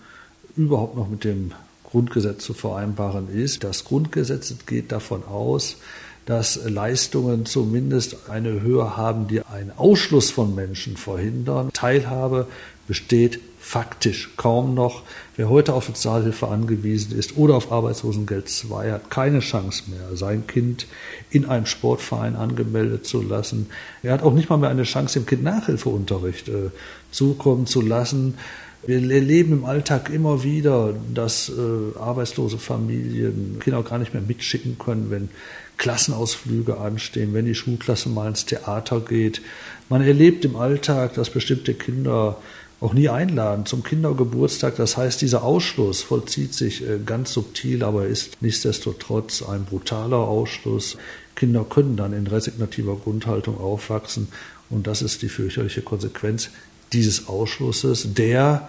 überhaupt 0.56 0.96
noch 0.96 1.08
mit 1.08 1.24
dem 1.24 1.52
Grundgesetz 1.92 2.42
zu 2.42 2.54
vereinbaren 2.54 3.28
ist. 3.32 3.64
Das 3.64 3.84
Grundgesetz 3.84 4.54
geht 4.66 4.90
davon 4.92 5.24
aus, 5.24 5.76
dass 6.24 6.58
Leistungen 6.64 7.44
zumindest 7.44 8.30
eine 8.30 8.62
Höhe 8.62 8.96
haben, 8.96 9.28
die 9.28 9.42
einen 9.42 9.72
Ausschluss 9.76 10.30
von 10.30 10.54
Menschen 10.54 10.96
verhindern. 10.96 11.70
Teilhabe 11.74 12.46
besteht 12.88 13.40
faktisch 13.60 14.30
kaum 14.36 14.74
noch. 14.74 15.02
Wer 15.36 15.50
heute 15.50 15.74
auf 15.74 15.86
Sozialhilfe 15.86 16.48
angewiesen 16.48 17.16
ist 17.16 17.36
oder 17.36 17.56
auf 17.56 17.70
Arbeitslosengeld 17.70 18.50
II, 18.64 18.90
hat 18.90 19.10
keine 19.10 19.40
Chance 19.40 19.84
mehr, 19.88 20.16
sein 20.16 20.46
Kind 20.46 20.86
in 21.30 21.44
einen 21.44 21.66
Sportverein 21.66 22.36
angemeldet 22.36 23.06
zu 23.06 23.20
lassen. 23.20 23.68
Er 24.02 24.14
hat 24.14 24.22
auch 24.22 24.32
nicht 24.32 24.48
mal 24.48 24.56
mehr 24.56 24.70
eine 24.70 24.82
Chance, 24.84 25.20
dem 25.20 25.26
Kind 25.26 25.42
Nachhilfeunterricht 25.42 26.48
äh, 26.48 26.70
zukommen 27.10 27.66
zu 27.66 27.82
lassen. 27.82 28.38
Wir 28.84 28.96
erleben 28.96 29.52
im 29.52 29.64
Alltag 29.64 30.10
immer 30.10 30.42
wieder, 30.42 30.94
dass 31.14 31.48
äh, 31.48 31.98
arbeitslose 31.98 32.58
Familien 32.58 33.58
Kinder 33.60 33.82
gar 33.84 33.98
nicht 33.98 34.12
mehr 34.12 34.22
mitschicken 34.22 34.76
können, 34.76 35.08
wenn 35.10 35.28
Klassenausflüge 35.76 36.78
anstehen, 36.78 37.32
wenn 37.32 37.44
die 37.44 37.54
Schulklasse 37.54 38.08
mal 38.08 38.28
ins 38.28 38.44
Theater 38.44 39.00
geht. 39.00 39.40
Man 39.88 40.02
erlebt 40.02 40.44
im 40.44 40.56
Alltag, 40.56 41.14
dass 41.14 41.30
bestimmte 41.30 41.74
Kinder 41.74 42.38
auch 42.80 42.92
nie 42.92 43.08
einladen 43.08 43.66
zum 43.66 43.84
Kindergeburtstag. 43.84 44.74
Das 44.74 44.96
heißt, 44.96 45.22
dieser 45.22 45.44
Ausschluss 45.44 46.02
vollzieht 46.02 46.52
sich 46.52 46.82
äh, 46.82 46.98
ganz 47.06 47.32
subtil, 47.32 47.84
aber 47.84 48.06
ist 48.06 48.42
nichtsdestotrotz 48.42 49.44
ein 49.44 49.64
brutaler 49.64 50.18
Ausschluss. 50.18 50.96
Kinder 51.36 51.64
können 51.64 51.96
dann 51.96 52.12
in 52.12 52.26
resignativer 52.26 52.96
Grundhaltung 52.96 53.58
aufwachsen 53.58 54.26
und 54.70 54.88
das 54.88 55.02
ist 55.02 55.22
die 55.22 55.28
fürchterliche 55.28 55.82
Konsequenz 55.82 56.50
dieses 56.92 57.28
Ausschlusses, 57.28 58.14
der 58.14 58.68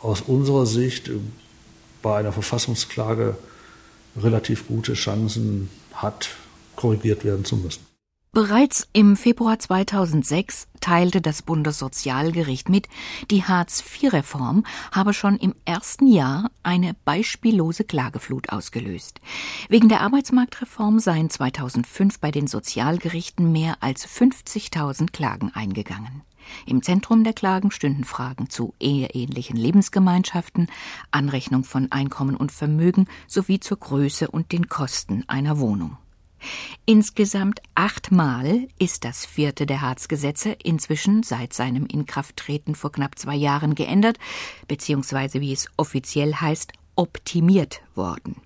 aus 0.00 0.20
unserer 0.20 0.66
Sicht 0.66 1.10
bei 2.02 2.18
einer 2.18 2.32
Verfassungsklage 2.32 3.36
relativ 4.16 4.68
gute 4.68 4.94
Chancen 4.94 5.70
hat, 5.94 6.30
korrigiert 6.76 7.24
werden 7.24 7.44
zu 7.44 7.56
müssen. 7.56 7.86
Bereits 8.34 8.88
im 8.92 9.16
Februar 9.16 9.60
2006 9.60 10.66
teilte 10.80 11.20
das 11.20 11.42
Bundessozialgericht 11.42 12.68
mit, 12.68 12.88
die 13.30 13.44
Hartz-IV-Reform 13.44 14.66
habe 14.90 15.14
schon 15.14 15.36
im 15.36 15.54
ersten 15.64 16.08
Jahr 16.08 16.50
eine 16.64 16.96
beispiellose 17.04 17.84
Klageflut 17.84 18.48
ausgelöst. 18.48 19.20
Wegen 19.68 19.88
der 19.88 20.00
Arbeitsmarktreform 20.00 20.98
seien 20.98 21.30
2005 21.30 22.18
bei 22.18 22.32
den 22.32 22.48
Sozialgerichten 22.48 23.52
mehr 23.52 23.76
als 23.78 24.04
50.000 24.04 25.12
Klagen 25.12 25.52
eingegangen. 25.54 26.22
Im 26.66 26.82
Zentrum 26.82 27.24
der 27.24 27.32
Klagen 27.32 27.70
stünden 27.70 28.04
Fragen 28.04 28.50
zu 28.50 28.74
eheähnlichen 28.80 29.56
Lebensgemeinschaften, 29.56 30.68
Anrechnung 31.10 31.64
von 31.64 31.90
Einkommen 31.92 32.36
und 32.36 32.52
Vermögen 32.52 33.06
sowie 33.26 33.60
zur 33.60 33.78
Größe 33.78 34.30
und 34.30 34.52
den 34.52 34.68
Kosten 34.68 35.24
einer 35.28 35.58
Wohnung. 35.58 35.96
Insgesamt 36.84 37.60
achtmal 37.74 38.68
ist 38.78 39.04
das 39.04 39.24
vierte 39.24 39.66
der 39.66 39.80
Harzgesetze 39.80 40.50
inzwischen 40.62 41.22
seit 41.22 41.52
seinem 41.52 41.86
Inkrafttreten 41.86 42.74
vor 42.74 42.92
knapp 42.92 43.18
zwei 43.18 43.34
Jahren 43.34 43.74
geändert, 43.74 44.18
beziehungsweise 44.68 45.40
wie 45.40 45.52
es 45.52 45.68
offiziell 45.76 46.34
heißt, 46.34 46.72
optimiert 46.96 47.80
worden. 47.94 48.36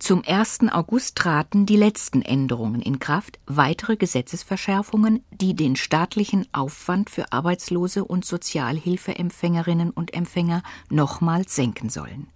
Zum 0.00 0.22
1. 0.24 0.60
August 0.70 1.16
traten 1.16 1.66
die 1.66 1.76
letzten 1.76 2.22
Änderungen 2.22 2.80
in 2.80 3.00
Kraft, 3.00 3.40
weitere 3.46 3.96
Gesetzesverschärfungen, 3.96 5.24
die 5.32 5.54
den 5.54 5.74
staatlichen 5.74 6.46
Aufwand 6.52 7.10
für 7.10 7.32
Arbeitslose 7.32 8.04
und 8.04 8.24
Sozialhilfeempfängerinnen 8.24 9.90
und 9.90 10.14
Empfänger 10.14 10.62
nochmals 10.88 11.56
senken 11.56 11.90
sollen. 11.90 12.28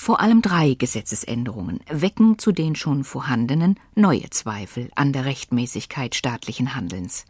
Vor 0.00 0.20
allem 0.20 0.42
drei 0.42 0.74
Gesetzesänderungen 0.74 1.80
wecken 1.90 2.38
zu 2.38 2.52
den 2.52 2.76
schon 2.76 3.02
vorhandenen 3.02 3.80
neue 3.96 4.30
Zweifel 4.30 4.90
an 4.94 5.12
der 5.12 5.24
Rechtmäßigkeit 5.24 6.14
staatlichen 6.14 6.76
Handelns. 6.76 7.24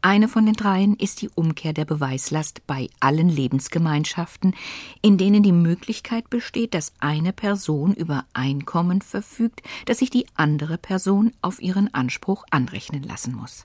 Eine 0.00 0.26
von 0.28 0.46
den 0.46 0.54
dreien 0.54 0.96
ist 0.96 1.20
die 1.20 1.28
Umkehr 1.28 1.74
der 1.74 1.84
Beweislast 1.84 2.66
bei 2.66 2.88
allen 2.98 3.28
Lebensgemeinschaften, 3.28 4.54
in 5.02 5.18
denen 5.18 5.42
die 5.42 5.52
Möglichkeit 5.52 6.30
besteht, 6.30 6.72
dass 6.72 6.94
eine 6.98 7.34
Person 7.34 7.92
über 7.92 8.24
Einkommen 8.32 9.02
verfügt, 9.02 9.60
das 9.84 9.98
sich 9.98 10.08
die 10.08 10.26
andere 10.34 10.78
Person 10.78 11.30
auf 11.42 11.60
ihren 11.60 11.92
Anspruch 11.92 12.46
anrechnen 12.50 13.02
lassen 13.02 13.34
muss. 13.34 13.64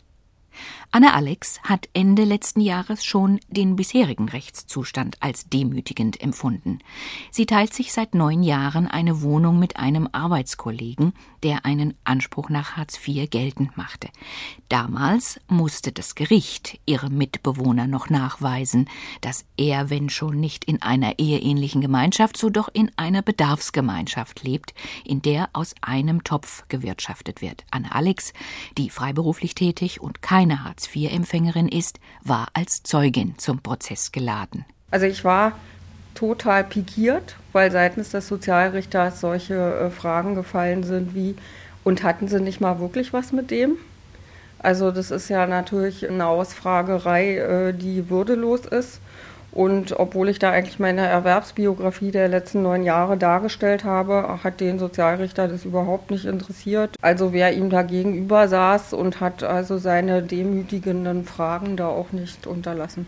Anne 0.92 1.14
Alex 1.14 1.60
hat 1.62 1.88
Ende 1.94 2.24
letzten 2.24 2.62
Jahres 2.62 3.06
schon 3.06 3.40
den 3.48 3.76
bisherigen 3.76 4.28
Rechtszustand 4.28 5.18
als 5.20 5.48
demütigend 5.48 6.20
empfunden. 6.20 6.80
Sie 7.30 7.46
teilt 7.46 7.76
sich 7.76 7.94
seit 7.94 8.16
neun 8.16 8.42
Jahren 8.42 8.88
eine 8.88 9.22
Wohnung 9.22 9.60
mit 9.60 9.78
einem 9.78 10.10
Arbeitskollegen, 10.12 11.14
der 11.44 11.66
einen 11.66 11.94
Anspruch 12.04 12.50
nach 12.50 12.76
Hartz 12.76 13.00
IV 13.08 13.30
geltend 13.30 13.78
machte. 13.78 14.10
Damals 14.68 15.40
musste 15.48 15.92
das 15.92 16.16
Gericht 16.16 16.80
ihrem 16.88 17.18
Mitbewohner 17.18 17.86
noch 17.86 18.10
nachweisen, 18.10 18.90
dass 19.22 19.46
er, 19.58 19.92
wenn 19.92 20.10
schon 20.10 20.40
nicht 20.40 20.66
in 20.66 20.82
einer 20.82 21.20
eheähnlichen 21.20 21.82
Gemeinschaft, 21.82 22.36
so 22.36 22.50
doch 22.50 22.70
in 22.74 22.92
einer 22.98 23.22
Bedarfsgemeinschaft 23.22 24.44
lebt, 24.44 24.74
in 25.06 25.22
der 25.22 25.50
aus 25.54 25.76
einem 25.82 26.24
Topf 26.24 26.64
gewirtschaftet 26.68 27.42
wird. 27.42 27.64
Anne 27.70 27.94
Alex, 27.94 28.34
die 28.78 28.90
freiberuflich 28.90 29.54
tätig 29.54 30.02
und 30.02 30.22
keine 30.50 30.64
Hartz 30.64 30.88
Hartz-IV-Empfängerin 30.88 31.68
ist, 31.68 32.00
war 32.24 32.48
als 32.54 32.84
Zeugin 32.84 33.38
zum 33.38 33.60
Prozess 33.60 34.12
geladen. 34.12 34.66
Also 34.92 35.06
ich 35.06 35.24
war 35.24 35.54
total 36.16 36.64
pikiert, 36.64 37.36
weil 37.54 37.72
seitens 37.72 38.10
des 38.10 38.28
Sozialrichters 38.28 39.22
solche 39.22 39.56
äh, 39.56 39.90
Fragen 39.92 40.36
gefallen 40.36 40.84
sind 40.84 41.14
wie, 41.14 41.36
und 41.84 42.04
hatten 42.04 42.28
sie 42.28 42.42
nicht 42.42 42.62
mal 42.62 42.80
wirklich 42.80 43.14
was 43.14 43.32
mit 43.32 43.52
dem? 43.52 43.78
Also 44.58 44.92
das 44.92 45.12
ist 45.12 45.30
ja 45.30 45.46
natürlich 45.48 46.10
eine 46.10 46.26
Ausfragerei, 46.26 47.38
äh, 47.38 47.74
die 47.74 48.10
würdelos 48.10 48.66
ist. 48.66 49.00
Und 49.52 50.00
obwohl 50.00 50.30
ich 50.30 50.38
da 50.38 50.52
eigentlich 50.52 50.80
meine 50.80 51.08
Erwerbsbiografie 51.08 52.12
der 52.12 52.28
letzten 52.28 52.62
neun 52.62 52.84
Jahre 52.84 53.18
dargestellt 53.18 53.84
habe, 53.84 54.40
hat 54.44 54.60
den 54.60 54.78
Sozialrichter 54.78 55.48
das 55.48 55.66
überhaupt 55.66 56.12
nicht 56.12 56.26
interessiert. 56.26 56.96
Also 57.02 57.34
wer 57.34 57.54
ihm 57.54 57.70
da 57.70 57.82
gegenüber 57.82 58.48
saß 58.48 58.94
und 58.94 59.22
hat 59.22 59.44
also 59.44 59.78
seine 59.78 60.22
demütigenden 60.22 61.26
Fragen 61.26 61.78
da 61.78 61.88
auch 61.88 62.12
nicht 62.12 62.46
unterlassen. 62.46 63.08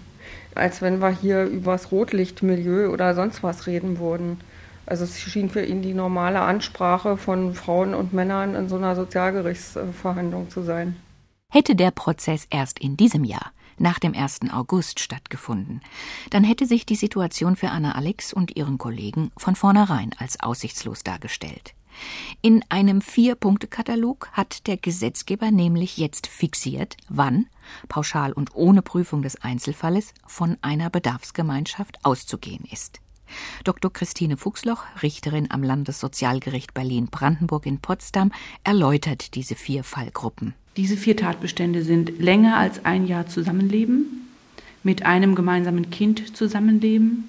Als 0.55 0.81
wenn 0.81 0.99
wir 0.99 1.09
hier 1.09 1.43
übers 1.43 1.91
Rotlichtmilieu 1.91 2.89
oder 2.89 3.13
sonst 3.13 3.43
was 3.43 3.67
reden 3.67 3.99
würden. 3.99 4.39
Also 4.87 5.03
es 5.03 5.19
schien 5.19 5.49
für 5.49 5.63
ihn 5.63 5.81
die 5.81 5.93
normale 5.93 6.41
Ansprache 6.41 7.17
von 7.17 7.53
Frauen 7.53 7.93
und 7.93 8.13
Männern 8.13 8.55
in 8.55 8.67
so 8.67 8.77
einer 8.77 8.95
Sozialgerichtsverhandlung 8.95 10.49
zu 10.49 10.63
sein. 10.63 10.95
Hätte 11.49 11.75
der 11.75 11.91
Prozess 11.91 12.47
erst 12.49 12.79
in 12.79 12.97
diesem 12.97 13.23
Jahr 13.23 13.51
nach 13.77 13.99
dem 13.99 14.13
1. 14.13 14.51
August 14.51 14.99
stattgefunden, 14.99 15.81
dann 16.29 16.43
hätte 16.43 16.65
sich 16.65 16.85
die 16.85 16.95
Situation 16.95 17.55
für 17.55 17.69
Anna 17.69 17.93
Alex 17.93 18.33
und 18.33 18.55
ihren 18.55 18.77
Kollegen 18.77 19.31
von 19.37 19.55
vornherein 19.55 20.11
als 20.17 20.39
aussichtslos 20.39 21.03
dargestellt. 21.03 21.73
In 22.41 22.63
einem 22.69 23.01
Vier-Punkte-Katalog 23.01 24.29
hat 24.31 24.67
der 24.67 24.77
Gesetzgeber 24.77 25.51
nämlich 25.51 25.97
jetzt 25.97 26.27
fixiert, 26.27 26.97
wann, 27.09 27.47
pauschal 27.89 28.31
und 28.33 28.55
ohne 28.55 28.81
Prüfung 28.81 29.21
des 29.21 29.41
Einzelfalles, 29.41 30.13
von 30.25 30.57
einer 30.61 30.89
Bedarfsgemeinschaft 30.89 32.03
auszugehen 32.03 32.65
ist. 32.71 32.99
Dr. 33.63 33.91
Christine 33.91 34.37
Fuchsloch, 34.37 34.83
Richterin 35.01 35.49
am 35.51 35.63
Landessozialgericht 35.63 36.73
Berlin-Brandenburg 36.73 37.65
in 37.65 37.79
Potsdam, 37.79 38.31
erläutert 38.63 39.35
diese 39.35 39.55
vier 39.55 39.83
Fallgruppen. 39.83 40.53
Diese 40.77 40.95
vier 40.95 41.17
Tatbestände 41.17 41.83
sind 41.83 42.19
länger 42.19 42.57
als 42.57 42.85
ein 42.85 43.05
Jahr 43.05 43.27
Zusammenleben, 43.27 44.27
mit 44.83 45.05
einem 45.05 45.35
gemeinsamen 45.35 45.89
Kind 45.89 46.35
zusammenleben, 46.35 47.27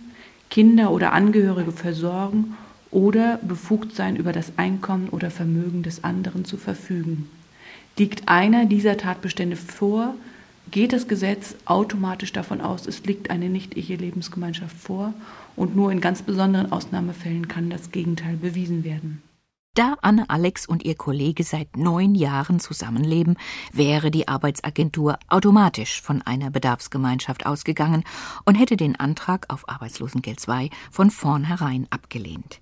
Kinder 0.49 0.93
oder 0.93 1.13
Angehörige 1.13 1.73
versorgen 1.73 2.57
oder 2.91 3.39
befugt 3.39 3.97
sein, 3.97 4.17
über 4.17 4.33
das 4.33 4.53
Einkommen 4.59 5.09
oder 5.09 5.31
Vermögen 5.31 5.83
des 5.83 6.05
anderen 6.05 6.45
zu 6.45 6.57
verfügen. 6.57 7.29
Liegt 7.99 8.29
einer 8.29 8.67
dieser 8.67 8.97
Tatbestände 8.97 9.57
vor, 9.57 10.15
geht 10.71 10.93
das 10.93 11.09
Gesetz 11.09 11.57
automatisch 11.65 12.33
davon 12.33 12.61
aus, 12.61 12.87
es 12.87 13.05
liegt 13.05 13.31
eine 13.31 13.49
Nicht-Ehe-Lebensgemeinschaft 13.49 14.77
vor 14.77 15.15
und 15.57 15.75
nur 15.75 15.91
in 15.91 16.01
ganz 16.01 16.23
besonderen 16.23 16.71
Ausnahmefällen 16.71 17.49
kann 17.49 17.71
das 17.71 17.91
Gegenteil 17.91 18.37
bewiesen 18.37 18.85
werden. 18.85 19.21
Da 19.75 19.97
Anne 20.03 20.29
Alex 20.29 20.67
und 20.67 20.85
ihr 20.85 20.95
Kollege 20.95 21.45
seit 21.45 21.79
neun 21.79 22.15
Jahren 22.15 22.61
zusammenleben, 22.61 23.39
wäre 23.73 24.11
die 24.11 24.29
Arbeitsagentur 24.29 25.19
automatisch 25.29 26.03
von 26.03 26.21
einer 26.21 26.51
Bedarfsgemeinschaft 26.51 27.47
ausgegangen 27.47 28.05
und 28.45 28.57
hätte 28.57 28.77
den 28.77 29.01
Antrag 29.01 29.47
auf 29.49 29.67
Arbeitslosengeld 29.71 30.47
II 30.47 30.69
von 30.91 31.11
vornherein 31.11 31.87
abgelehnt. 31.89 32.61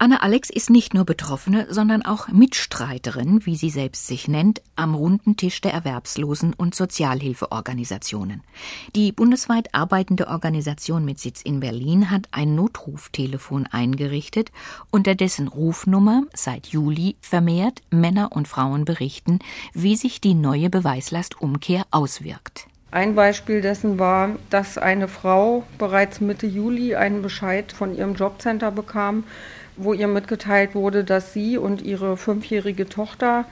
Anne 0.00 0.22
Alex 0.22 0.48
ist 0.48 0.70
nicht 0.70 0.94
nur 0.94 1.04
Betroffene, 1.04 1.66
sondern 1.70 2.04
auch 2.04 2.28
Mitstreiterin, 2.28 3.44
wie 3.46 3.56
sie 3.56 3.68
selbst 3.68 4.06
sich 4.06 4.28
nennt, 4.28 4.62
am 4.76 4.94
runden 4.94 5.36
Tisch 5.36 5.60
der 5.60 5.74
Erwerbslosen- 5.74 6.54
und 6.56 6.76
Sozialhilfeorganisationen. 6.76 8.44
Die 8.94 9.10
bundesweit 9.10 9.74
arbeitende 9.74 10.28
Organisation 10.28 11.04
mit 11.04 11.18
Sitz 11.18 11.42
in 11.42 11.58
Berlin 11.58 12.12
hat 12.12 12.28
ein 12.30 12.54
Notruftelefon 12.54 13.66
eingerichtet, 13.66 14.52
unter 14.92 15.16
dessen 15.16 15.48
Rufnummer 15.48 16.22
seit 16.32 16.68
Juli 16.68 17.16
vermehrt 17.20 17.82
Männer 17.90 18.30
und 18.30 18.46
Frauen 18.46 18.84
berichten, 18.84 19.40
wie 19.74 19.96
sich 19.96 20.20
die 20.20 20.34
neue 20.34 20.70
Beweislastumkehr 20.70 21.82
auswirkt. 21.90 22.68
Ein 22.90 23.16
Beispiel 23.16 23.60
dessen 23.60 23.98
war, 23.98 24.30
dass 24.48 24.78
eine 24.78 25.08
Frau 25.08 25.64
bereits 25.76 26.20
Mitte 26.20 26.46
Juli 26.46 26.94
einen 26.94 27.20
Bescheid 27.20 27.70
von 27.70 27.94
ihrem 27.94 28.14
Jobcenter 28.14 28.70
bekam, 28.70 29.24
wo 29.78 29.92
ihr 29.92 30.08
mitgeteilt 30.08 30.74
wurde, 30.74 31.04
dass 31.04 31.32
sie 31.32 31.56
und 31.56 31.82
ihre 31.82 32.16
fünfjährige 32.16 32.88
Tochter 32.88 33.44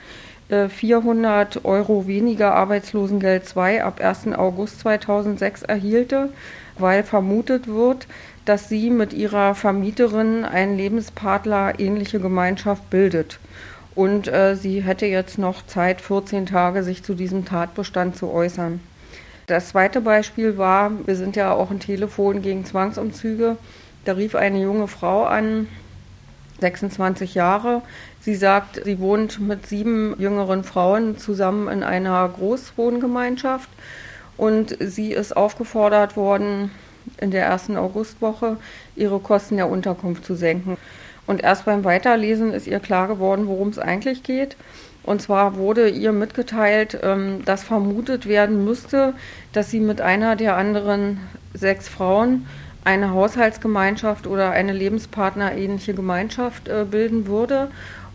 400 0.49 1.55
äh, 1.55 1.59
Euro 1.63 2.07
weniger 2.07 2.53
Arbeitslosengeld 2.53 3.45
2 3.45 3.83
ab 3.83 3.99
1. 3.99 4.27
August 4.37 4.79
2006 4.79 5.63
erhielte, 5.63 6.29
weil 6.77 7.03
vermutet 7.03 7.67
wird, 7.67 8.07
dass 8.45 8.69
sie 8.69 8.89
mit 8.89 9.11
ihrer 9.11 9.55
Vermieterin 9.55 10.45
einen 10.45 10.77
Lebenspartner 10.77 11.73
ähnliche 11.79 12.19
Gemeinschaft 12.19 12.89
bildet. 12.89 13.39
Und 13.93 14.27
äh, 14.27 14.55
sie 14.55 14.83
hätte 14.83 15.05
jetzt 15.05 15.37
noch 15.37 15.65
Zeit, 15.65 16.01
14 16.01 16.45
Tage, 16.45 16.83
sich 16.83 17.03
zu 17.03 17.13
diesem 17.13 17.43
Tatbestand 17.43 18.15
zu 18.15 18.31
äußern. 18.31 18.79
Das 19.47 19.69
zweite 19.69 20.01
Beispiel 20.01 20.57
war, 20.57 20.91
wir 21.05 21.15
sind 21.15 21.35
ja 21.35 21.53
auch 21.53 21.71
ein 21.71 21.79
Telefon 21.79 22.41
gegen 22.41 22.63
Zwangsumzüge. 22.63 23.57
Da 24.05 24.13
rief 24.13 24.35
eine 24.35 24.61
junge 24.61 24.87
Frau 24.87 25.23
an, 25.23 25.67
26 26.59 27.35
Jahre. 27.35 27.81
Sie 28.21 28.35
sagt, 28.35 28.81
sie 28.83 28.99
wohnt 28.99 29.39
mit 29.39 29.67
sieben 29.67 30.15
jüngeren 30.19 30.63
Frauen 30.63 31.17
zusammen 31.17 31.67
in 31.67 31.83
einer 31.83 32.27
Großwohngemeinschaft 32.27 33.69
und 34.37 34.77
sie 34.79 35.11
ist 35.13 35.35
aufgefordert 35.35 36.15
worden, 36.15 36.71
in 37.19 37.31
der 37.31 37.45
ersten 37.45 37.77
Augustwoche 37.77 38.57
ihre 38.95 39.19
Kosten 39.19 39.57
der 39.57 39.69
Unterkunft 39.69 40.25
zu 40.25 40.35
senken. 40.35 40.77
Und 41.25 41.43
erst 41.43 41.65
beim 41.65 41.83
Weiterlesen 41.83 42.53
ist 42.53 42.67
ihr 42.67 42.79
klar 42.79 43.07
geworden, 43.07 43.47
worum 43.47 43.69
es 43.69 43.79
eigentlich 43.79 44.23
geht. 44.23 44.55
Und 45.03 45.21
zwar 45.21 45.55
wurde 45.55 45.89
ihr 45.89 46.11
mitgeteilt, 46.11 46.99
ähm, 47.01 47.43
dass 47.45 47.63
vermutet 47.63 48.27
werden 48.27 48.65
müsste, 48.65 49.13
dass 49.53 49.71
sie 49.71 49.79
mit 49.79 50.01
einer 50.01 50.35
der 50.35 50.57
anderen 50.57 51.19
sechs 51.53 51.87
Frauen 51.87 52.45
eine 52.87 53.11
Haushaltsgemeinschaft 53.11 54.27
oder 54.27 54.51
eine 54.51 54.71
lebenspartnerähnliche 54.71 55.93
Gemeinschaft 55.93 56.69
äh, 56.69 56.85
bilden 56.89 57.27
würde 57.27 57.69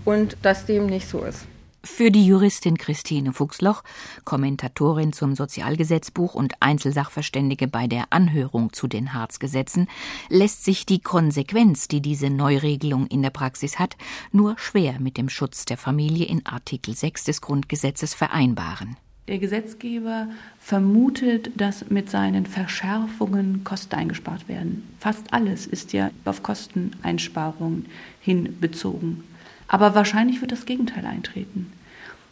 und 0.07 0.39
dass 0.41 0.65
dem 0.65 0.87
nicht 0.87 1.07
so 1.09 1.23
ist. 1.23 1.47
Für 1.85 2.11
die 2.11 2.25
Juristin 2.25 2.79
Christine 2.79 3.33
Fuchsloch, 3.33 3.83
Kommentatorin 4.25 5.13
zum 5.13 5.35
Sozialgesetzbuch 5.35 6.35
und 6.35 6.55
Einzelsachverständige 6.61 7.69
bei 7.69 7.87
der 7.87 8.05
Anhörung 8.11 8.73
zu 8.73 8.87
den 8.87 9.13
Harzgesetzen, 9.13 9.89
lässt 10.31 10.65
sich 10.65 10.87
die 10.87 11.01
Konsequenz, 11.01 11.89
die 11.89 12.01
diese 12.01 12.31
Neuregelung 12.31 13.09
in 13.09 13.21
der 13.21 13.31
Praxis 13.31 13.79
hat, 13.79 13.97
nur 14.31 14.57
schwer 14.59 15.01
mit 15.01 15.19
dem 15.19 15.29
Schutz 15.29 15.67
der 15.67 15.77
Familie 15.77 16.27
in 16.27 16.47
Artikel 16.47 16.95
6 16.97 17.25
des 17.25 17.41
Grundgesetzes 17.43 18.15
vereinbaren. 18.15 18.97
Der 19.29 19.39
Gesetzgeber 19.39 20.29
vermutet, 20.59 21.51
dass 21.55 21.89
mit 21.91 22.11
seinen 22.11 22.45
Verschärfungen 22.45 23.63
Kosten 23.63 23.95
eingespart 23.95 24.49
werden. 24.49 24.83
Fast 24.99 25.33
alles 25.33 25.67
ist 25.67 25.93
ja 25.93 26.11
auf 26.25 26.43
Kosteneinsparungen 26.43 27.87
hin 28.21 28.59
bezogen. 28.61 29.23
Aber 29.69 29.95
wahrscheinlich 29.95 30.41
wird 30.41 30.51
das 30.51 30.67
Gegenteil 30.67 31.07
eintreten. 31.07 31.73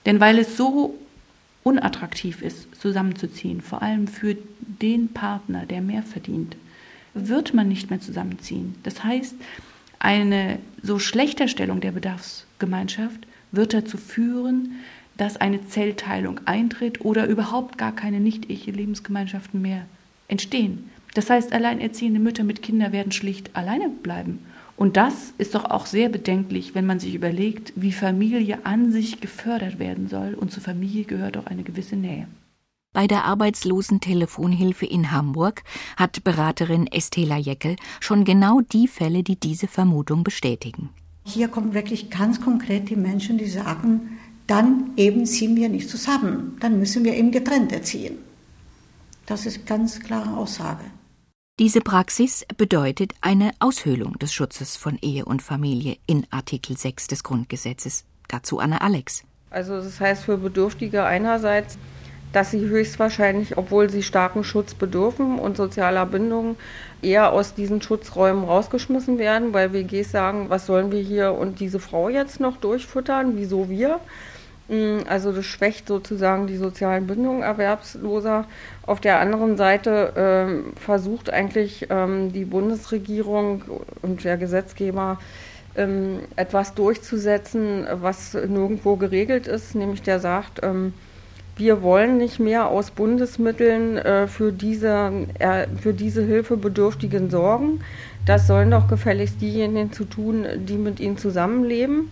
Denn 0.05 0.18
weil 0.18 0.38
es 0.38 0.57
so 0.57 0.98
unattraktiv 1.62 2.42
ist, 2.42 2.74
zusammenzuziehen, 2.74 3.61
vor 3.61 3.83
allem 3.83 4.09
für 4.09 4.37
den 4.61 5.12
Partner, 5.12 5.66
der 5.66 5.83
mehr 5.83 6.03
verdient, 6.03 6.57
wird 7.14 7.55
man 7.55 7.68
nicht 7.68 7.90
mehr 7.90 8.00
zusammenziehen. 8.00 8.74
Das 8.83 9.05
heißt, 9.05 9.37
eine 10.00 10.59
so 10.83 10.98
schlechte 10.98 11.46
Stellung 11.46 11.81
der 11.81 11.92
Bedarfsgemeinschaft 11.92 13.26
wird 13.53 13.74
dazu 13.74 13.96
führen, 13.96 14.81
dass 15.20 15.37
eine 15.37 15.66
Zellteilung 15.66 16.40
eintritt 16.46 17.04
oder 17.04 17.26
überhaupt 17.26 17.76
gar 17.76 17.92
keine 17.92 18.20
nicht-Ehe-Lebensgemeinschaften 18.20 19.61
mehr 19.61 19.85
entstehen. 20.28 20.88
Das 21.14 21.28
heißt, 21.28 21.52
alleinerziehende 21.52 22.20
Mütter 22.20 22.42
mit 22.42 22.62
Kindern 22.62 22.92
werden 22.92 23.12
schlicht 23.12 23.54
alleine 23.54 23.90
bleiben. 23.90 24.46
Und 24.76 24.96
das 24.96 25.35
ist 25.37 25.54
doch 25.54 25.66
auch 25.66 25.85
sehr 25.85 26.09
bedenklich, 26.09 26.74
wenn 26.74 26.87
man 26.87 27.00
sich 27.00 27.14
überlegt, 27.14 27.74
wie 27.76 27.92
Familie 27.92 28.64
an 28.64 28.92
sich 28.92 29.20
gefördert 29.20 29.78
werden 29.78 30.09
soll. 30.09 30.33
Und 30.33 30.52
zur 30.52 30.62
Familie 30.62 31.04
gehört 31.04 31.37
auch 31.37 31.46
eine 31.46 31.64
gewisse 31.64 31.96
Nähe. 31.96 32.26
Bei 32.94 33.06
der 33.06 33.24
Arbeitslosentelefonhilfe 33.24 34.87
in 34.87 35.12
Hamburg 35.12 35.64
hat 35.98 36.24
Beraterin 36.24 36.87
Estela 36.87 37.37
Jeckel 37.37 37.76
schon 38.00 38.24
genau 38.24 38.62
die 38.62 38.88
Fälle, 38.88 39.22
die 39.22 39.38
diese 39.38 39.68
Vermutung 39.68 40.24
bestätigen. 40.24 40.88
Hier 41.24 41.48
kommen 41.48 41.74
wirklich 41.74 42.09
ganz 42.09 42.40
konkret 42.40 42.88
die 42.88 42.96
Menschen, 42.96 43.37
die 43.37 43.48
sagen, 43.48 44.18
dann 44.50 44.90
eben 44.96 45.26
ziehen 45.26 45.54
wir 45.54 45.68
nicht 45.68 45.88
zusammen. 45.88 46.56
Dann 46.60 46.78
müssen 46.78 47.04
wir 47.04 47.14
eben 47.14 47.30
getrennt 47.30 47.72
erziehen. 47.72 48.18
Das 49.26 49.46
ist 49.46 49.64
ganz 49.64 50.00
klare 50.00 50.36
Aussage. 50.36 50.84
Diese 51.60 51.80
Praxis 51.80 52.44
bedeutet 52.56 53.12
eine 53.20 53.52
Aushöhlung 53.60 54.18
des 54.18 54.32
Schutzes 54.32 54.76
von 54.76 54.98
Ehe 55.02 55.24
und 55.24 55.40
Familie 55.40 55.98
in 56.06 56.26
Artikel 56.30 56.76
6 56.76 57.06
des 57.06 57.22
Grundgesetzes. 57.22 58.04
Dazu 58.28 58.58
Anne 58.58 58.80
Alex. 58.80 59.22
Also 59.50 59.76
das 59.76 60.00
heißt 60.00 60.24
für 60.24 60.38
Bedürftige 60.38 61.04
einerseits, 61.04 61.78
dass 62.32 62.50
sie 62.50 62.60
höchstwahrscheinlich, 62.60 63.56
obwohl 63.56 63.90
sie 63.90 64.02
starken 64.02 64.42
Schutz 64.42 64.74
bedürfen 64.74 65.38
und 65.38 65.56
sozialer 65.56 66.06
Bindung, 66.06 66.56
eher 67.02 67.32
aus 67.32 67.54
diesen 67.54 67.82
Schutzräumen 67.82 68.44
rausgeschmissen 68.44 69.18
werden, 69.18 69.52
weil 69.52 69.72
WGs 69.72 70.10
sagen, 70.10 70.46
was 70.48 70.66
sollen 70.66 70.92
wir 70.92 71.00
hier 71.02 71.34
und 71.34 71.60
diese 71.60 71.78
Frau 71.80 72.08
jetzt 72.08 72.40
noch 72.40 72.56
durchfüttern, 72.56 73.36
wieso 73.36 73.68
wir? 73.68 74.00
Mm, 74.70 75.00
also 75.09 75.33
das 75.33 75.44
schwächt 75.46 75.88
sozusagen 75.88 76.46
die 76.46 76.56
sozialen 76.56 77.09
Bindungen 77.09 77.42
Erwerbsloser. 77.42 78.44
Auf 78.87 79.00
der 79.00 79.18
anderen 79.18 79.56
Seite 79.56 80.12
ähm, 80.16 80.72
versucht 80.76 81.28
eigentlich 81.28 81.88
ähm, 81.90 82.33
die 82.33 82.44
Bundesregierung 82.44 83.64
und 84.02 84.22
der 84.22 84.37
Gesetzgeber 84.37 85.18
ähm, 85.76 86.20
etwas 86.37 86.74
durchzusetzen, 86.74 87.85
was 87.94 88.35
nirgendwo 88.35 88.94
geregelt 88.94 89.48
ist, 89.48 89.74
nämlich 89.74 90.02
der 90.02 90.20
sagt, 90.20 90.61
ähm, 90.62 90.94
wir 91.56 91.83
wollen 91.83 92.16
nicht 92.16 92.38
mehr 92.38 92.68
aus 92.68 92.92
Bundesmitteln 92.92 93.98
äh, 93.98 94.28
für, 94.28 94.52
diese, 94.52 95.26
äh, 95.40 95.66
für 95.80 95.92
diese 95.92 96.22
Hilfebedürftigen 96.22 97.28
sorgen. 97.28 97.80
Das 98.24 98.46
sollen 98.46 98.70
doch 98.70 98.88
gefälligst 98.88 99.40
diejenigen 99.40 99.92
zu 99.92 100.04
tun, 100.04 100.46
die 100.56 100.78
mit 100.78 101.00
ihnen 101.00 101.18
zusammenleben. 101.18 102.11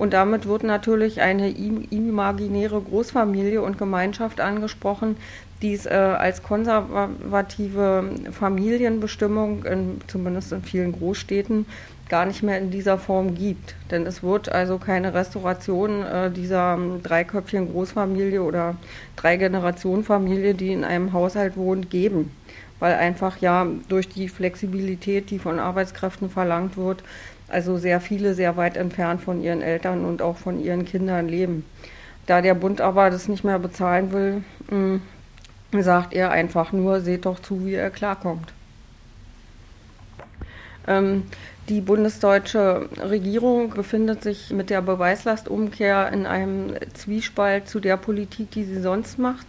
Und 0.00 0.14
damit 0.14 0.46
wird 0.46 0.62
natürlich 0.62 1.20
eine 1.20 1.50
imaginäre 1.50 2.80
Großfamilie 2.80 3.60
und 3.60 3.76
Gemeinschaft 3.76 4.40
angesprochen, 4.40 5.18
die 5.60 5.74
es 5.74 5.84
äh, 5.84 5.90
als 5.90 6.42
konservative 6.42 8.04
Familienbestimmung, 8.32 9.62
in, 9.66 10.00
zumindest 10.06 10.52
in 10.52 10.62
vielen 10.62 10.92
Großstädten, 10.92 11.66
gar 12.08 12.24
nicht 12.24 12.42
mehr 12.42 12.56
in 12.56 12.70
dieser 12.70 12.96
Form 12.96 13.34
gibt. 13.34 13.74
Denn 13.90 14.06
es 14.06 14.22
wird 14.22 14.50
also 14.50 14.78
keine 14.78 15.12
Restauration 15.12 16.02
äh, 16.02 16.30
dieser 16.30 16.78
dreiköpfigen 17.02 17.70
Großfamilie 17.70 18.42
oder 18.42 18.76
Drei-Generationen-Familie, 19.16 20.54
die 20.54 20.72
in 20.72 20.84
einem 20.84 21.12
Haushalt 21.12 21.58
wohnt, 21.58 21.90
geben. 21.90 22.30
Weil 22.78 22.94
einfach 22.94 23.36
ja 23.42 23.66
durch 23.90 24.08
die 24.08 24.30
Flexibilität, 24.30 25.28
die 25.28 25.38
von 25.38 25.58
Arbeitskräften 25.58 26.30
verlangt 26.30 26.78
wird, 26.78 27.04
also 27.50 27.78
sehr 27.78 28.00
viele 28.00 28.34
sehr 28.34 28.56
weit 28.56 28.76
entfernt 28.76 29.22
von 29.22 29.42
ihren 29.42 29.62
Eltern 29.62 30.04
und 30.04 30.22
auch 30.22 30.36
von 30.36 30.62
ihren 30.62 30.84
Kindern 30.84 31.28
leben. 31.28 31.64
Da 32.26 32.42
der 32.42 32.54
Bund 32.54 32.80
aber 32.80 33.10
das 33.10 33.28
nicht 33.28 33.44
mehr 33.44 33.58
bezahlen 33.58 34.12
will, 34.12 34.44
mm, 34.70 35.00
sagt 35.80 36.12
er 36.12 36.30
einfach 36.30 36.72
nur, 36.72 37.00
seht 37.00 37.26
doch 37.26 37.40
zu, 37.40 37.64
wie 37.64 37.74
er 37.74 37.90
klarkommt. 37.90 38.52
Ähm, 40.86 41.24
die 41.68 41.80
bundesdeutsche 41.80 42.88
Regierung 42.98 43.70
befindet 43.70 44.22
sich 44.24 44.50
mit 44.50 44.70
der 44.70 44.82
Beweislastumkehr 44.82 46.10
in 46.12 46.26
einem 46.26 46.74
Zwiespalt 46.94 47.68
zu 47.68 47.78
der 47.78 47.96
Politik, 47.96 48.50
die 48.50 48.64
sie 48.64 48.80
sonst 48.80 49.18
macht. 49.18 49.46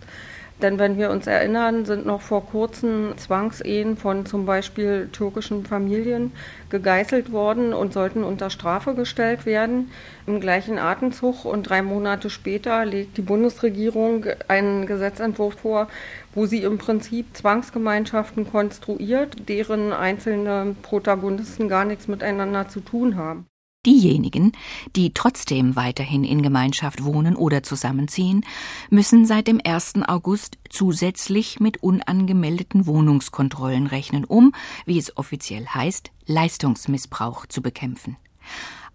Denn 0.61 0.77
wenn 0.77 0.97
wir 0.97 1.09
uns 1.09 1.25
erinnern, 1.25 1.85
sind 1.85 2.05
noch 2.05 2.21
vor 2.21 2.45
kurzem 2.45 3.17
Zwangsehen 3.17 3.97
von 3.97 4.27
zum 4.27 4.45
Beispiel 4.45 5.09
türkischen 5.11 5.65
Familien 5.65 6.33
gegeißelt 6.69 7.31
worden 7.31 7.73
und 7.73 7.93
sollten 7.93 8.23
unter 8.23 8.51
Strafe 8.51 8.93
gestellt 8.93 9.47
werden. 9.47 9.91
Im 10.27 10.39
gleichen 10.39 10.77
Atemzug 10.77 11.45
und 11.45 11.63
drei 11.63 11.81
Monate 11.81 12.29
später 12.29 12.85
legt 12.85 13.17
die 13.17 13.23
Bundesregierung 13.23 14.25
einen 14.47 14.85
Gesetzentwurf 14.85 15.55
vor, 15.55 15.87
wo 16.35 16.45
sie 16.45 16.61
im 16.61 16.77
Prinzip 16.77 17.35
Zwangsgemeinschaften 17.35 18.49
konstruiert, 18.49 19.49
deren 19.49 19.93
einzelne 19.93 20.75
Protagonisten 20.83 21.69
gar 21.69 21.85
nichts 21.85 22.07
miteinander 22.07 22.67
zu 22.67 22.81
tun 22.81 23.15
haben. 23.15 23.47
Diejenigen, 23.83 24.51
die 24.95 25.11
trotzdem 25.11 25.75
weiterhin 25.75 26.23
in 26.23 26.43
Gemeinschaft 26.43 27.03
wohnen 27.03 27.35
oder 27.35 27.63
zusammenziehen, 27.63 28.45
müssen 28.91 29.25
seit 29.25 29.47
dem 29.47 29.59
1. 29.63 30.03
August 30.07 30.59
zusätzlich 30.69 31.59
mit 31.59 31.81
unangemeldeten 31.81 32.85
Wohnungskontrollen 32.85 33.87
rechnen, 33.87 34.23
um, 34.23 34.53
wie 34.85 34.99
es 34.99 35.17
offiziell 35.17 35.65
heißt, 35.65 36.11
Leistungsmissbrauch 36.27 37.47
zu 37.47 37.63
bekämpfen. 37.63 38.17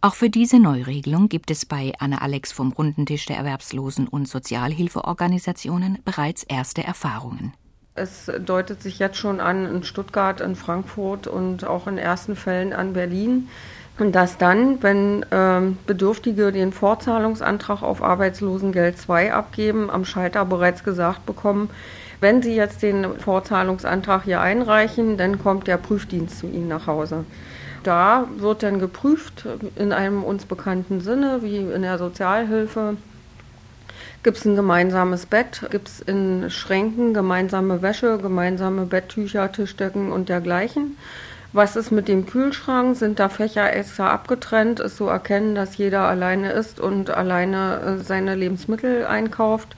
Auch 0.03 0.15
für 0.15 0.31
diese 0.31 0.61
Neuregelung 0.61 1.29
gibt 1.29 1.51
es 1.51 1.67
bei 1.67 1.93
Anne 1.99 2.23
Alex 2.23 2.53
vom 2.53 2.71
Rundentisch 2.71 3.27
der 3.27 3.39
Erwerbslosen 3.39 4.07
und 4.07 4.29
Sozialhilfeorganisationen 4.29 5.99
bereits 6.05 6.45
erste 6.45 6.85
Erfahrungen. 6.85 7.55
Es 7.97 8.31
deutet 8.41 8.83
sich 8.83 9.01
jetzt 9.01 9.17
schon 9.17 9.41
an 9.41 9.67
in 9.67 9.83
Stuttgart, 9.83 10.41
in 10.41 10.55
Frankfurt 10.55 11.27
und 11.27 11.65
auch 11.65 11.89
in 11.89 11.99
ersten 11.99 12.37
Fällen 12.37 12.73
an 12.73 12.93
Berlin, 12.93 13.49
und 13.99 14.13
dass 14.13 14.37
dann, 14.37 14.83
wenn 14.83 15.25
ähm, 15.31 15.79
Bedürftige 15.87 16.53
den 16.53 16.73
Vorzahlungsantrag 16.73 17.83
auf 17.83 18.03
Arbeitslosengeld 18.03 18.99
2 18.99 19.33
abgeben, 19.33 19.91
am 19.91 20.05
Schalter 20.05 20.45
bereits 20.45 20.85
gesagt 20.85 21.25
bekommen, 21.25 21.71
wenn 22.21 22.43
Sie 22.43 22.55
jetzt 22.55 22.83
den 22.83 23.19
Vorzahlungsantrag 23.19 24.25
hier 24.25 24.41
einreichen, 24.41 25.17
dann 25.17 25.39
kommt 25.39 25.67
der 25.67 25.77
Prüfdienst 25.77 26.39
zu 26.39 26.47
Ihnen 26.47 26.69
nach 26.69 26.87
Hause. 26.87 27.25
Da 27.83 28.27
wird 28.39 28.63
dann 28.63 28.81
geprüft 28.81 29.47
in 29.77 29.93
einem 29.93 30.25
uns 30.25 30.45
bekannten 30.45 31.01
Sinne, 31.01 31.39
wie 31.43 31.59
in 31.59 31.83
der 31.83 31.99
Sozialhilfe. 31.99 32.97
Gibt 34.23 34.39
es 34.39 34.45
ein 34.45 34.57
gemeinsames 34.57 35.27
Bett? 35.27 35.69
Gibt 35.71 35.89
es 35.89 36.01
in 36.01 36.51
Schränken 36.51 37.15
gemeinsame 37.15 37.83
Wäsche, 37.83 38.19
gemeinsame 38.19 38.87
Betttücher, 38.87 39.53
Tischdecken 39.53 40.11
und 40.11 40.29
dergleichen? 40.29 40.97
Was 41.57 41.75
ist 41.75 41.91
mit 41.91 42.07
dem 42.07 42.27
Kühlschrank? 42.27 42.99
Sind 42.99 43.19
da 43.19 43.31
Fächer 43.31 43.75
extra 43.75 44.11
abgetrennt? 44.11 44.79
Ist 44.79 44.99
so 44.99 45.07
erkennen, 45.07 45.55
dass 45.55 45.79
jeder 45.79 46.03
alleine 46.03 46.53
ist 46.53 46.79
und 46.79 47.09
alleine 47.09 47.81
äh, 47.81 48.05
seine 48.05 48.35
Lebensmittel 48.35 49.07
einkauft? 49.07 49.75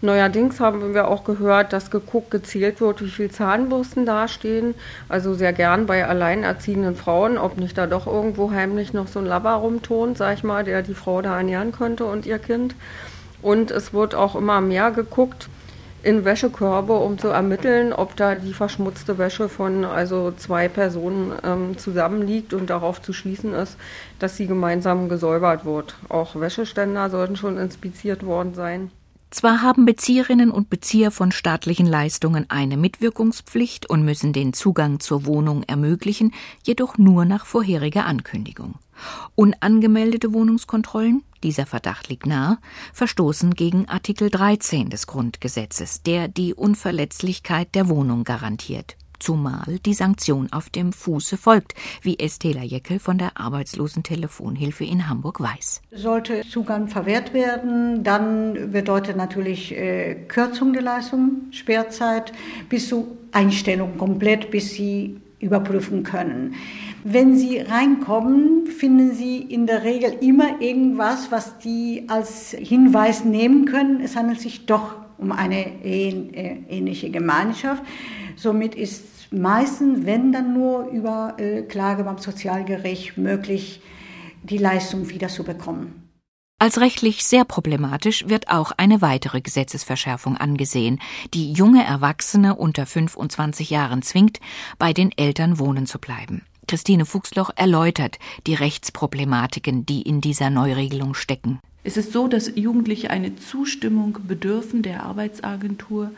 Neuerdings 0.00 0.58
haben 0.58 0.94
wir 0.94 1.06
auch 1.06 1.22
gehört, 1.22 1.72
dass 1.72 1.92
geguckt, 1.92 2.32
gezählt 2.32 2.80
wird, 2.80 3.02
wie 3.02 3.08
viele 3.08 3.30
Zahnbürsten 3.30 4.04
dastehen. 4.04 4.74
Also 5.08 5.34
sehr 5.34 5.52
gern 5.52 5.86
bei 5.86 6.04
alleinerziehenden 6.04 6.96
Frauen, 6.96 7.38
ob 7.38 7.56
nicht 7.56 7.78
da 7.78 7.86
doch 7.86 8.08
irgendwo 8.08 8.50
heimlich 8.50 8.92
noch 8.92 9.06
so 9.06 9.20
ein 9.20 9.26
Labber 9.26 9.52
rumtont, 9.52 10.18
sag 10.18 10.34
ich 10.34 10.42
mal, 10.42 10.64
der 10.64 10.82
die 10.82 10.94
Frau 10.94 11.22
da 11.22 11.36
ernähren 11.36 11.70
könnte 11.70 12.04
und 12.04 12.26
ihr 12.26 12.40
Kind. 12.40 12.74
Und 13.42 13.70
es 13.70 13.94
wird 13.94 14.16
auch 14.16 14.34
immer 14.34 14.60
mehr 14.60 14.90
geguckt, 14.90 15.48
in 16.02 16.24
Wäschekörbe, 16.24 16.94
um 16.94 17.18
zu 17.18 17.28
ermitteln, 17.28 17.92
ob 17.92 18.16
da 18.16 18.34
die 18.34 18.52
verschmutzte 18.52 19.18
Wäsche 19.18 19.48
von 19.48 19.84
also 19.84 20.32
zwei 20.32 20.68
Personen 20.68 21.32
ähm, 21.44 21.78
zusammenliegt 21.78 22.54
und 22.54 22.70
darauf 22.70 23.00
zu 23.00 23.12
schließen 23.12 23.54
ist, 23.54 23.76
dass 24.18 24.36
sie 24.36 24.46
gemeinsam 24.46 25.08
gesäubert 25.08 25.64
wird. 25.64 25.96
Auch 26.08 26.38
Wäscheständer 26.38 27.10
sollten 27.10 27.36
schon 27.36 27.58
inspiziert 27.58 28.26
worden 28.26 28.54
sein. 28.54 28.90
Zwar 29.32 29.62
haben 29.62 29.86
Bezieherinnen 29.86 30.50
und 30.50 30.68
Bezieher 30.68 31.10
von 31.10 31.32
staatlichen 31.32 31.86
Leistungen 31.86 32.44
eine 32.50 32.76
Mitwirkungspflicht 32.76 33.88
und 33.88 34.04
müssen 34.04 34.34
den 34.34 34.52
Zugang 34.52 35.00
zur 35.00 35.24
Wohnung 35.24 35.62
ermöglichen, 35.62 36.34
jedoch 36.64 36.98
nur 36.98 37.24
nach 37.24 37.46
vorheriger 37.46 38.04
Ankündigung. 38.04 38.74
Unangemeldete 39.34 40.34
Wohnungskontrollen, 40.34 41.22
dieser 41.42 41.64
Verdacht 41.64 42.10
liegt 42.10 42.26
nahe, 42.26 42.58
verstoßen 42.92 43.54
gegen 43.54 43.88
Artikel 43.88 44.28
13 44.28 44.90
des 44.90 45.06
Grundgesetzes, 45.06 46.02
der 46.02 46.28
die 46.28 46.52
Unverletzlichkeit 46.52 47.74
der 47.74 47.88
Wohnung 47.88 48.24
garantiert 48.24 48.96
zumal 49.22 49.78
die 49.86 49.94
Sanktion 49.94 50.48
auf 50.52 50.68
dem 50.68 50.92
Fuße 50.92 51.36
folgt, 51.36 51.74
wie 52.02 52.18
Estela 52.18 52.62
Jeckel 52.62 52.98
von 52.98 53.18
der 53.18 53.38
Arbeitslosentelefonhilfe 53.38 54.84
in 54.84 55.08
Hamburg 55.08 55.40
weiß. 55.40 55.80
Sollte 55.92 56.42
Zugang 56.42 56.88
verwehrt 56.88 57.32
werden, 57.32 58.02
dann 58.02 58.72
bedeutet 58.72 59.16
natürlich 59.16 59.72
äh, 59.72 60.16
Kürzung 60.26 60.72
der 60.72 60.82
Leistung, 60.82 61.52
Sperrzeit 61.52 62.32
bis 62.68 62.88
zu 62.88 63.16
Einstellung 63.30 63.96
komplett, 63.96 64.50
bis 64.50 64.70
sie 64.70 65.20
überprüfen 65.38 66.02
können. 66.04 66.54
Wenn 67.04 67.36
Sie 67.36 67.58
reinkommen, 67.58 68.68
finden 68.68 69.12
Sie 69.12 69.38
in 69.38 69.66
der 69.66 69.82
Regel 69.82 70.14
immer 70.20 70.60
irgendwas, 70.60 71.32
was 71.32 71.58
die 71.58 72.04
als 72.06 72.52
Hinweis 72.52 73.24
nehmen 73.24 73.64
können. 73.64 74.00
Es 74.00 74.14
handelt 74.14 74.40
sich 74.40 74.66
doch 74.66 74.94
um 75.18 75.32
eine 75.32 75.84
äh, 75.84 76.58
ähnliche 76.68 77.10
Gemeinschaft. 77.10 77.82
Somit 78.36 78.74
ist 78.74 79.11
meistens, 79.32 80.06
wenn 80.06 80.32
dann 80.32 80.54
nur 80.54 80.86
über 80.86 81.34
äh, 81.38 81.62
Klage 81.62 82.04
beim 82.04 82.18
Sozialgericht 82.18 83.16
möglich, 83.16 83.80
die 84.42 84.58
Leistung 84.58 85.08
wieder 85.08 85.28
zu 85.28 85.44
bekommen. 85.44 86.10
Als 86.58 86.80
rechtlich 86.80 87.24
sehr 87.24 87.44
problematisch 87.44 88.28
wird 88.28 88.48
auch 88.48 88.70
eine 88.76 89.02
weitere 89.02 89.40
Gesetzesverschärfung 89.40 90.36
angesehen, 90.36 91.00
die 91.34 91.52
junge 91.52 91.84
Erwachsene 91.84 92.54
unter 92.54 92.86
25 92.86 93.70
Jahren 93.70 94.02
zwingt, 94.02 94.38
bei 94.78 94.92
den 94.92 95.10
Eltern 95.16 95.58
wohnen 95.58 95.86
zu 95.86 95.98
bleiben. 95.98 96.42
Christine 96.68 97.04
Fuchsloch 97.04 97.50
erläutert 97.56 98.20
die 98.46 98.54
Rechtsproblematiken, 98.54 99.84
die 99.86 100.02
in 100.02 100.20
dieser 100.20 100.50
Neuregelung 100.50 101.14
stecken. 101.14 101.58
Es 101.82 101.96
ist 101.96 102.12
so, 102.12 102.28
dass 102.28 102.54
Jugendliche 102.54 103.10
eine 103.10 103.34
Zustimmung 103.34 104.18
bedürfen 104.28 104.82
der 104.82 105.02
Arbeitsagentur, 105.02 106.12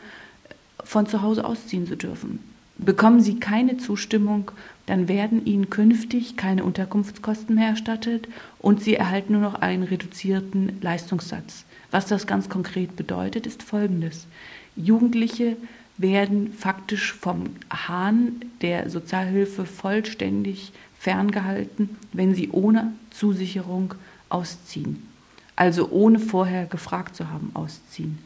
von 0.83 1.07
zu 1.07 1.23
Hause 1.23 1.43
ausziehen 1.43 1.87
zu 1.87 1.97
dürfen. 1.97 2.54
Bekommen 2.77 3.21
sie 3.21 3.39
keine 3.39 3.77
Zustimmung, 3.77 4.51
dann 4.85 5.07
werden 5.07 5.45
ihnen 5.45 5.69
künftig 5.69 6.35
keine 6.35 6.63
Unterkunftskosten 6.63 7.55
mehr 7.55 7.69
erstattet 7.69 8.27
und 8.59 8.81
sie 8.81 8.95
erhalten 8.95 9.33
nur 9.33 9.41
noch 9.41 9.55
einen 9.55 9.83
reduzierten 9.83 10.81
Leistungssatz. 10.81 11.65
Was 11.91 12.05
das 12.07 12.27
ganz 12.27 12.49
konkret 12.49 12.95
bedeutet, 12.95 13.47
ist 13.47 13.63
Folgendes. 13.63 14.27
Jugendliche 14.75 15.55
werden 15.97 16.51
faktisch 16.51 17.13
vom 17.13 17.45
Hahn 17.71 18.41
der 18.61 18.89
Sozialhilfe 18.89 19.65
vollständig 19.65 20.73
ferngehalten, 20.99 21.97
wenn 22.11 22.35
sie 22.35 22.49
ohne 22.49 22.91
Zusicherung 23.11 23.95
ausziehen. 24.27 25.07
Also 25.55 25.89
ohne 25.89 26.19
vorher 26.19 26.65
gefragt 26.65 27.15
zu 27.15 27.29
haben, 27.29 27.51
ausziehen. 27.53 28.19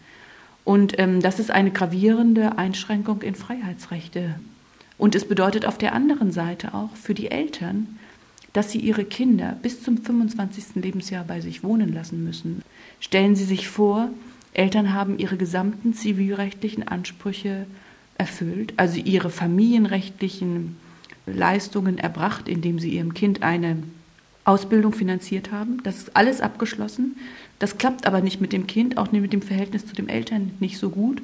Und 0.70 1.00
ähm, 1.00 1.20
das 1.20 1.40
ist 1.40 1.50
eine 1.50 1.72
gravierende 1.72 2.60
Einschränkung 2.60 3.24
in 3.24 3.34
Freiheitsrechte. 3.34 4.36
Und 5.00 5.16
es 5.16 5.28
bedeutet 5.28 5.66
auf 5.66 5.80
der 5.80 5.94
anderen 5.94 6.32
Seite 6.32 6.76
auch 6.76 6.96
für 6.96 7.16
die 7.16 7.32
Eltern, 7.32 7.98
dass 8.54 8.72
sie 8.72 8.78
ihre 8.78 9.04
Kinder 9.04 9.58
bis 9.64 9.82
zum 9.82 9.98
25. 9.98 10.76
Lebensjahr 10.76 11.24
bei 11.24 11.42
sich 11.42 11.64
wohnen 11.64 11.92
lassen 11.92 12.24
müssen. 12.24 12.62
Stellen 13.00 13.36
Sie 13.36 13.46
sich 13.46 13.68
vor, 13.68 14.10
Eltern 14.54 14.94
haben 14.94 15.18
ihre 15.18 15.38
gesamten 15.38 15.96
zivilrechtlichen 15.96 16.88
Ansprüche 16.88 17.66
erfüllt, 18.20 18.74
also 18.78 19.00
ihre 19.00 19.32
familienrechtlichen 19.32 20.78
Leistungen 21.26 21.98
erbracht, 21.98 22.48
indem 22.48 22.78
sie 22.78 22.90
ihrem 22.90 23.16
Kind 23.16 23.42
eine 23.42 23.78
Ausbildung 24.46 24.94
finanziert 24.94 25.52
haben. 25.52 25.82
Das 25.84 25.98
ist 25.98 26.16
alles 26.16 26.42
abgeschlossen. 26.42 27.18
Das 27.60 27.78
klappt 27.78 28.08
aber 28.08 28.22
nicht 28.22 28.42
mit 28.42 28.54
dem 28.54 28.68
Kind, 28.68 28.98
auch 28.98 29.12
nicht 29.12 29.22
mit 29.22 29.34
dem 29.34 29.42
Verhältnis 29.42 29.86
zu 29.86 29.96
den 29.96 30.10
Eltern 30.10 30.52
nicht 30.60 30.78
so 30.78 30.90
gut. 30.90 31.22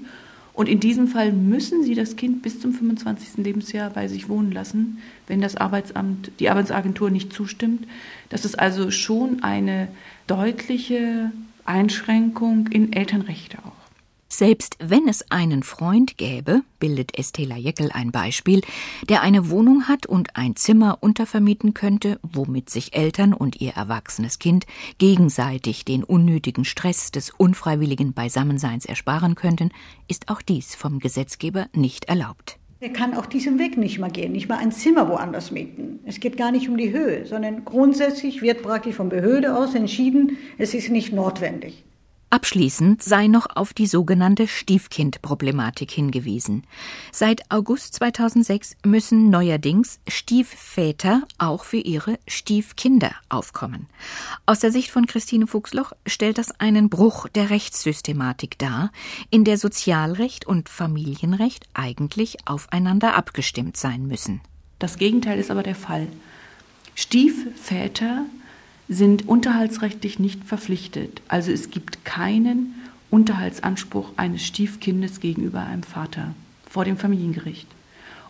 Und 0.54 0.70
in 0.70 0.80
diesem 0.80 1.08
Fall 1.08 1.34
müssen 1.34 1.84
Sie 1.84 1.96
das 1.96 2.16
Kind 2.16 2.42
bis 2.42 2.62
zum 2.62 2.74
25. 2.74 3.44
Lebensjahr 3.44 3.90
bei 3.90 4.08
sich 4.08 4.30
wohnen 4.30 4.54
lassen, 4.54 5.00
wenn 5.28 5.42
das 5.42 5.58
Arbeitsamt, 5.58 6.32
die 6.40 6.50
Arbeitsagentur 6.50 7.10
nicht 7.10 7.34
zustimmt. 7.34 7.86
Das 8.30 8.46
ist 8.46 8.58
also 8.58 8.90
schon 8.90 9.44
eine 9.44 9.90
deutliche 10.28 11.32
Einschränkung 11.66 12.68
in 12.68 12.94
Elternrechte 12.94 13.58
auch. 13.60 13.85
Selbst 14.28 14.76
wenn 14.80 15.08
es 15.08 15.32
einen 15.32 15.64
Freund 15.64 16.18
gäbe, 16.18 16.62
bildet 16.80 17.18
Estela 17.18 17.58
Jeckel 17.58 17.92
ein 17.94 18.12
Beispiel, 18.12 18.62
der 19.08 19.22
eine 19.22 19.50
Wohnung 19.50 19.88
hat 19.88 20.08
und 20.08 20.36
ein 20.36 20.56
Zimmer 20.56 20.98
untervermieten 21.00 21.74
könnte, 21.74 22.20
womit 22.22 22.70
sich 22.70 22.96
Eltern 22.96 23.34
und 23.34 23.62
ihr 23.62 23.74
erwachsenes 23.74 24.40
Kind 24.40 24.66
gegenseitig 24.98 25.86
den 25.86 26.04
unnötigen 26.04 26.66
Stress 26.66 27.12
des 27.12 27.30
unfreiwilligen 27.30 28.14
Beisammenseins 28.14 28.86
ersparen 28.86 29.36
könnten, 29.36 29.72
ist 30.08 30.28
auch 30.30 30.42
dies 30.42 30.76
vom 30.76 31.00
Gesetzgeber 31.00 31.68
nicht 31.74 32.06
erlaubt. 32.06 32.58
Er 32.82 32.90
kann 32.90 33.14
auch 33.14 33.26
diesen 33.26 33.58
Weg 33.58 33.78
nicht 33.78 34.00
mehr 34.00 34.10
gehen, 34.10 34.34
nicht 34.34 34.50
mal 34.50 34.58
ein 34.58 34.72
Zimmer 34.72 35.08
woanders 35.08 35.50
mieten. 35.50 36.00
Es 36.04 36.20
geht 36.20 36.36
gar 36.36 36.52
nicht 36.52 36.68
um 36.68 36.78
die 36.78 36.92
Höhe, 36.92 37.26
sondern 37.26 37.64
grundsätzlich 37.64 38.42
wird 38.42 38.64
praktisch 38.64 38.96
von 38.96 39.10
Behörde 39.10 39.56
aus 39.56 39.76
entschieden, 39.76 40.38
es 40.58 40.74
ist 40.74 40.90
nicht 40.90 41.14
notwendig. 41.14 41.86
Abschließend 42.36 43.02
sei 43.02 43.28
noch 43.28 43.48
auf 43.56 43.74
die 43.74 43.88
sogenannte 43.88 44.50
Stiefkind-Problematik 44.50 45.90
hingewiesen. 45.90 46.68
Seit 47.14 47.50
August 47.50 47.94
2006 47.94 48.76
müssen 48.84 49.30
neuerdings 49.30 50.02
Stiefväter 50.06 51.22
auch 51.38 51.64
für 51.64 51.78
ihre 51.78 52.20
Stiefkinder 52.28 53.12
aufkommen. 53.30 53.88
Aus 54.46 54.60
der 54.60 54.74
Sicht 54.74 54.92
von 54.92 55.06
Christine 55.06 55.48
Fuchsloch 55.48 55.94
stellt 56.06 56.38
das 56.38 56.60
einen 56.60 56.90
Bruch 56.90 57.30
der 57.30 57.52
Rechtssystematik 57.52 58.60
dar, 58.60 58.92
in 59.30 59.46
der 59.46 59.58
Sozialrecht 59.58 60.46
und 60.46 60.68
Familienrecht 60.68 61.70
eigentlich 61.74 62.40
aufeinander 62.46 63.16
abgestimmt 63.16 63.78
sein 63.78 64.08
müssen. 64.08 64.42
Das 64.78 64.98
Gegenteil 64.98 65.40
ist 65.40 65.52
aber 65.52 65.64
der 65.64 65.76
Fall. 65.76 66.10
Stiefväter 66.96 68.26
sind 68.88 69.28
unterhaltsrechtlich 69.28 70.20
nicht 70.20 70.44
verpflichtet. 70.44 71.22
Also 71.28 71.52
es 71.52 71.72
gibt 71.72 72.06
keinen 72.06 72.76
Unterhaltsanspruch 73.10 74.12
eines 74.18 74.46
Stiefkindes 74.46 75.20
gegenüber 75.20 75.62
einem 75.62 75.84
Vater 75.84 76.34
vor 76.70 76.86
dem 76.86 76.98
Familiengericht. 76.98 77.68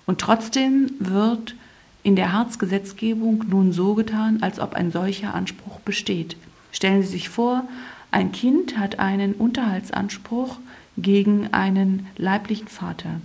Und 0.06 0.22
trotzdem 0.22 0.91
wird 1.00 1.56
in 2.04 2.15
der 2.15 2.32
Harzgesetzgebung 2.32 3.46
nun 3.50 3.72
so 3.72 3.96
getan, 3.96 4.44
als 4.44 4.60
ob 4.60 4.76
ein 4.76 4.91
solcher 4.91 5.34
Anspruch 5.34 5.80
besteht. 5.80 6.38
Stellen 6.72 7.02
Sie 7.02 7.10
sich 7.10 7.30
vor, 7.30 7.68
ein 8.12 8.32
Kind 8.32 8.78
hat 8.78 9.00
einen 9.00 9.34
Unterhaltsanspruch 9.34 10.58
gegen 10.98 11.52
einen 11.52 12.08
leiblichen 12.15 12.68
Vater, 12.68 13.20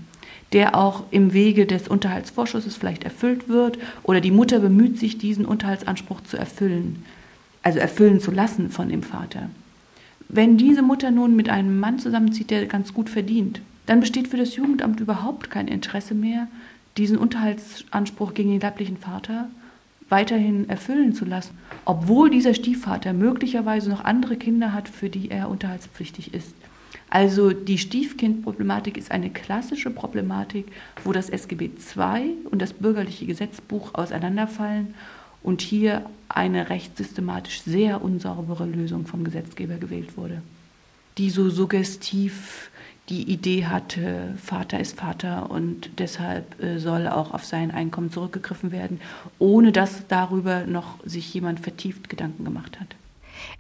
der 0.53 0.75
auch 0.75 1.05
im 1.11 1.33
Wege 1.33 1.67
des 1.67 1.87
Unterhaltsvorschusses 1.87 2.77
vielleicht 2.77 3.05
erfüllt 3.05 3.49
wird 3.49 3.79
oder 4.03 4.21
die 4.21 4.31
Mutter 4.31 4.59
bemüht 4.59 4.99
sich, 4.99 5.19
diesen 5.19 5.45
Unterhaltsanspruch 5.45 6.23
zu 6.23 6.37
erfüllen 6.37 7.05
also 7.63 7.79
erfüllen 7.79 8.21
zu 8.21 8.31
lassen 8.31 8.71
von 8.71 8.89
dem 8.89 9.03
Vater. 9.03 9.51
Wenn 10.29 10.57
diese 10.57 10.83
Mutter 10.83 11.11
nun 11.11 11.35
mit 11.35 11.49
einem 11.49 11.81
Mann 11.81 11.99
zusammenzieht, 11.99 12.51
der 12.51 12.67
ganz 12.67 12.95
gut 12.95 13.11
verdient, 13.11 13.61
dann 13.87 14.01
besteht 14.01 14.29
für 14.29 14.37
das 14.37 14.55
Jugendamt 14.55 15.01
überhaupt 15.01 15.51
kein 15.51 15.67
Interesse 15.67 16.15
mehr, 16.15 16.47
diesen 16.97 17.19
Unterhaltsanspruch 17.19 18.35
gegen 18.35 18.51
den 18.51 18.61
leiblichen 18.61 18.97
Vater 18.97 19.49
weiterhin 20.09 20.69
erfüllen 20.69 21.15
zu 21.15 21.25
lassen, 21.25 21.57
obwohl 21.85 22.31
dieser 22.31 22.55
Stiefvater 22.55 23.13
möglicherweise 23.13 23.91
noch 23.91 24.05
andere 24.05 24.37
Kinder 24.37 24.73
hat, 24.73 24.89
für 24.89 25.09
die 25.09 25.31
er 25.31 25.49
unterhaltspflichtig 25.49 26.35
ist. 26.35 26.55
Also 27.09 27.51
die 27.51 27.79
Stiefkindproblematik 27.79 28.97
ist 28.97 29.11
eine 29.11 29.31
klassische 29.31 29.91
Problematik, 29.91 30.67
wo 31.05 31.13
das 31.13 31.29
SGB 31.29 31.71
II 31.97 32.35
und 32.51 32.63
das 32.63 32.73
bürgerliche 32.73 33.27
Gesetzbuch 33.27 33.95
auseinanderfallen 33.95 34.95
und 35.43 35.63
hier 35.63 36.05
eine 36.29 36.71
rechtssystematisch 36.71 37.63
sehr 37.63 38.03
unsaubere 38.03 38.67
Lösung 38.67 39.07
vom 39.07 39.25
Gesetzgeber 39.25 39.77
gewählt 39.77 40.17
wurde, 40.17 40.43
die 41.19 41.31
so 41.31 41.51
suggestiv 41.51 42.71
die 43.09 43.29
Idee 43.29 43.67
hatte, 43.67 44.35
Vater 44.41 44.79
ist 44.79 44.99
Vater 44.99 45.51
und 45.51 45.91
deshalb 45.99 46.63
äh, 46.63 46.79
soll 46.79 47.09
auch 47.09 47.35
auf 47.35 47.45
sein 47.45 47.73
Einkommen 47.73 48.13
zurückgegriffen 48.13 48.71
werden, 48.71 49.01
ohne 49.41 49.73
dass 49.73 50.07
darüber 50.07 50.65
noch 50.65 51.05
sich 51.05 51.35
jemand 51.35 51.59
vertieft 51.59 52.09
Gedanken 52.09 52.45
gemacht 52.45 52.79
hat. 52.79 52.95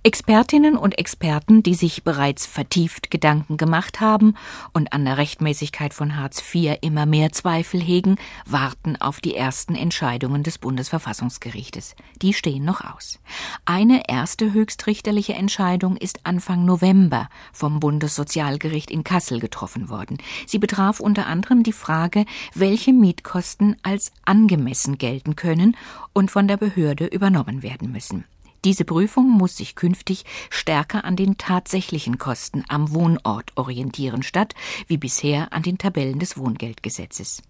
Expertinnen 0.02 0.76
und 0.76 0.98
Experten, 0.98 1.62
die 1.62 1.74
sich 1.74 2.04
bereits 2.04 2.46
vertieft 2.46 3.10
Gedanken 3.10 3.56
gemacht 3.56 4.00
haben 4.00 4.34
und 4.72 4.92
an 4.92 5.04
der 5.04 5.18
Rechtmäßigkeit 5.18 5.92
von 5.92 6.16
Hartz 6.16 6.42
IV 6.54 6.78
immer 6.80 7.06
mehr 7.06 7.32
Zweifel 7.32 7.80
hegen, 7.80 8.16
warten 8.46 8.96
auf 8.96 9.20
die 9.20 9.34
ersten 9.34 9.74
Entscheidungen 9.74 10.42
des 10.42 10.58
Bundesverfassungsgerichtes. 10.58 11.94
Die 12.22 12.32
stehen 12.32 12.64
noch 12.64 12.80
aus. 12.80 13.18
Eine 13.64 14.08
erste 14.08 14.52
höchstrichterliche 14.52 15.34
Entscheidung 15.34 15.96
ist 15.96 16.20
Anfang 16.24 16.64
November 16.64 17.28
vom 17.52 17.80
Bundessozialgericht 17.80 18.90
in 18.90 19.04
Kassel 19.04 19.40
getroffen 19.40 19.88
worden. 19.88 20.18
Sie 20.46 20.58
betraf 20.58 21.00
unter 21.00 21.26
anderem 21.26 21.62
die 21.62 21.72
Frage, 21.72 22.24
welche 22.54 22.92
Mietkosten 22.92 23.76
als 23.82 24.12
angemessen 24.24 24.98
gelten 24.98 25.36
können 25.36 25.76
und 26.12 26.30
von 26.30 26.48
der 26.48 26.56
Behörde 26.56 27.06
übernommen 27.06 27.62
werden 27.62 27.92
müssen. 27.92 28.24
Diese 28.64 28.84
Prüfung 28.84 29.30
muss 29.30 29.56
sich 29.56 29.74
künftig 29.74 30.24
stärker 30.50 31.04
an 31.04 31.16
den 31.16 31.38
tatsächlichen 31.38 32.18
Kosten 32.18 32.64
am 32.68 32.92
Wohnort 32.92 33.56
orientieren, 33.56 34.22
statt 34.22 34.54
wie 34.86 34.98
bisher 34.98 35.52
an 35.52 35.62
den 35.62 35.78
Tabellen 35.78 36.18
des 36.18 36.36
Wohngeldgesetzes. 36.36 37.42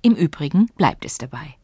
Im 0.00 0.14
Übrigen 0.14 0.66
bleibt 0.76 1.04
es 1.04 1.18
dabei. 1.18 1.56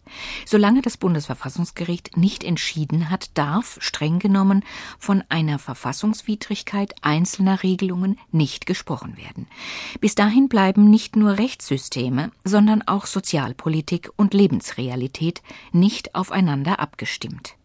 Solange 0.45 0.83
das 0.83 0.97
Bundesverfassungsgericht 0.97 2.17
nicht 2.17 2.45
entschieden 2.45 3.09
hat, 3.09 3.31
darf, 3.39 3.79
streng 3.81 4.19
genommen, 4.19 4.65
von 4.99 5.23
einer 5.29 5.59
Verfassungswidrigkeit 5.59 6.95
einzelner 7.03 7.63
Regelungen 7.63 8.19
nicht 8.33 8.67
gesprochen 8.67 9.17
werden. 9.17 9.47
Bis 10.01 10.15
dahin 10.15 10.49
bleiben 10.49 10.91
nicht 10.91 11.17
nur 11.17 11.39
Rechtssysteme, 11.39 12.33
sondern 12.45 12.83
auch 12.83 13.07
Sozialpolitik 13.07 14.11
und 14.17 14.35
Lebensrealität 14.35 15.43
nicht 15.73 16.15
aufeinander 16.15 16.81
abgestimmt. 16.81 17.57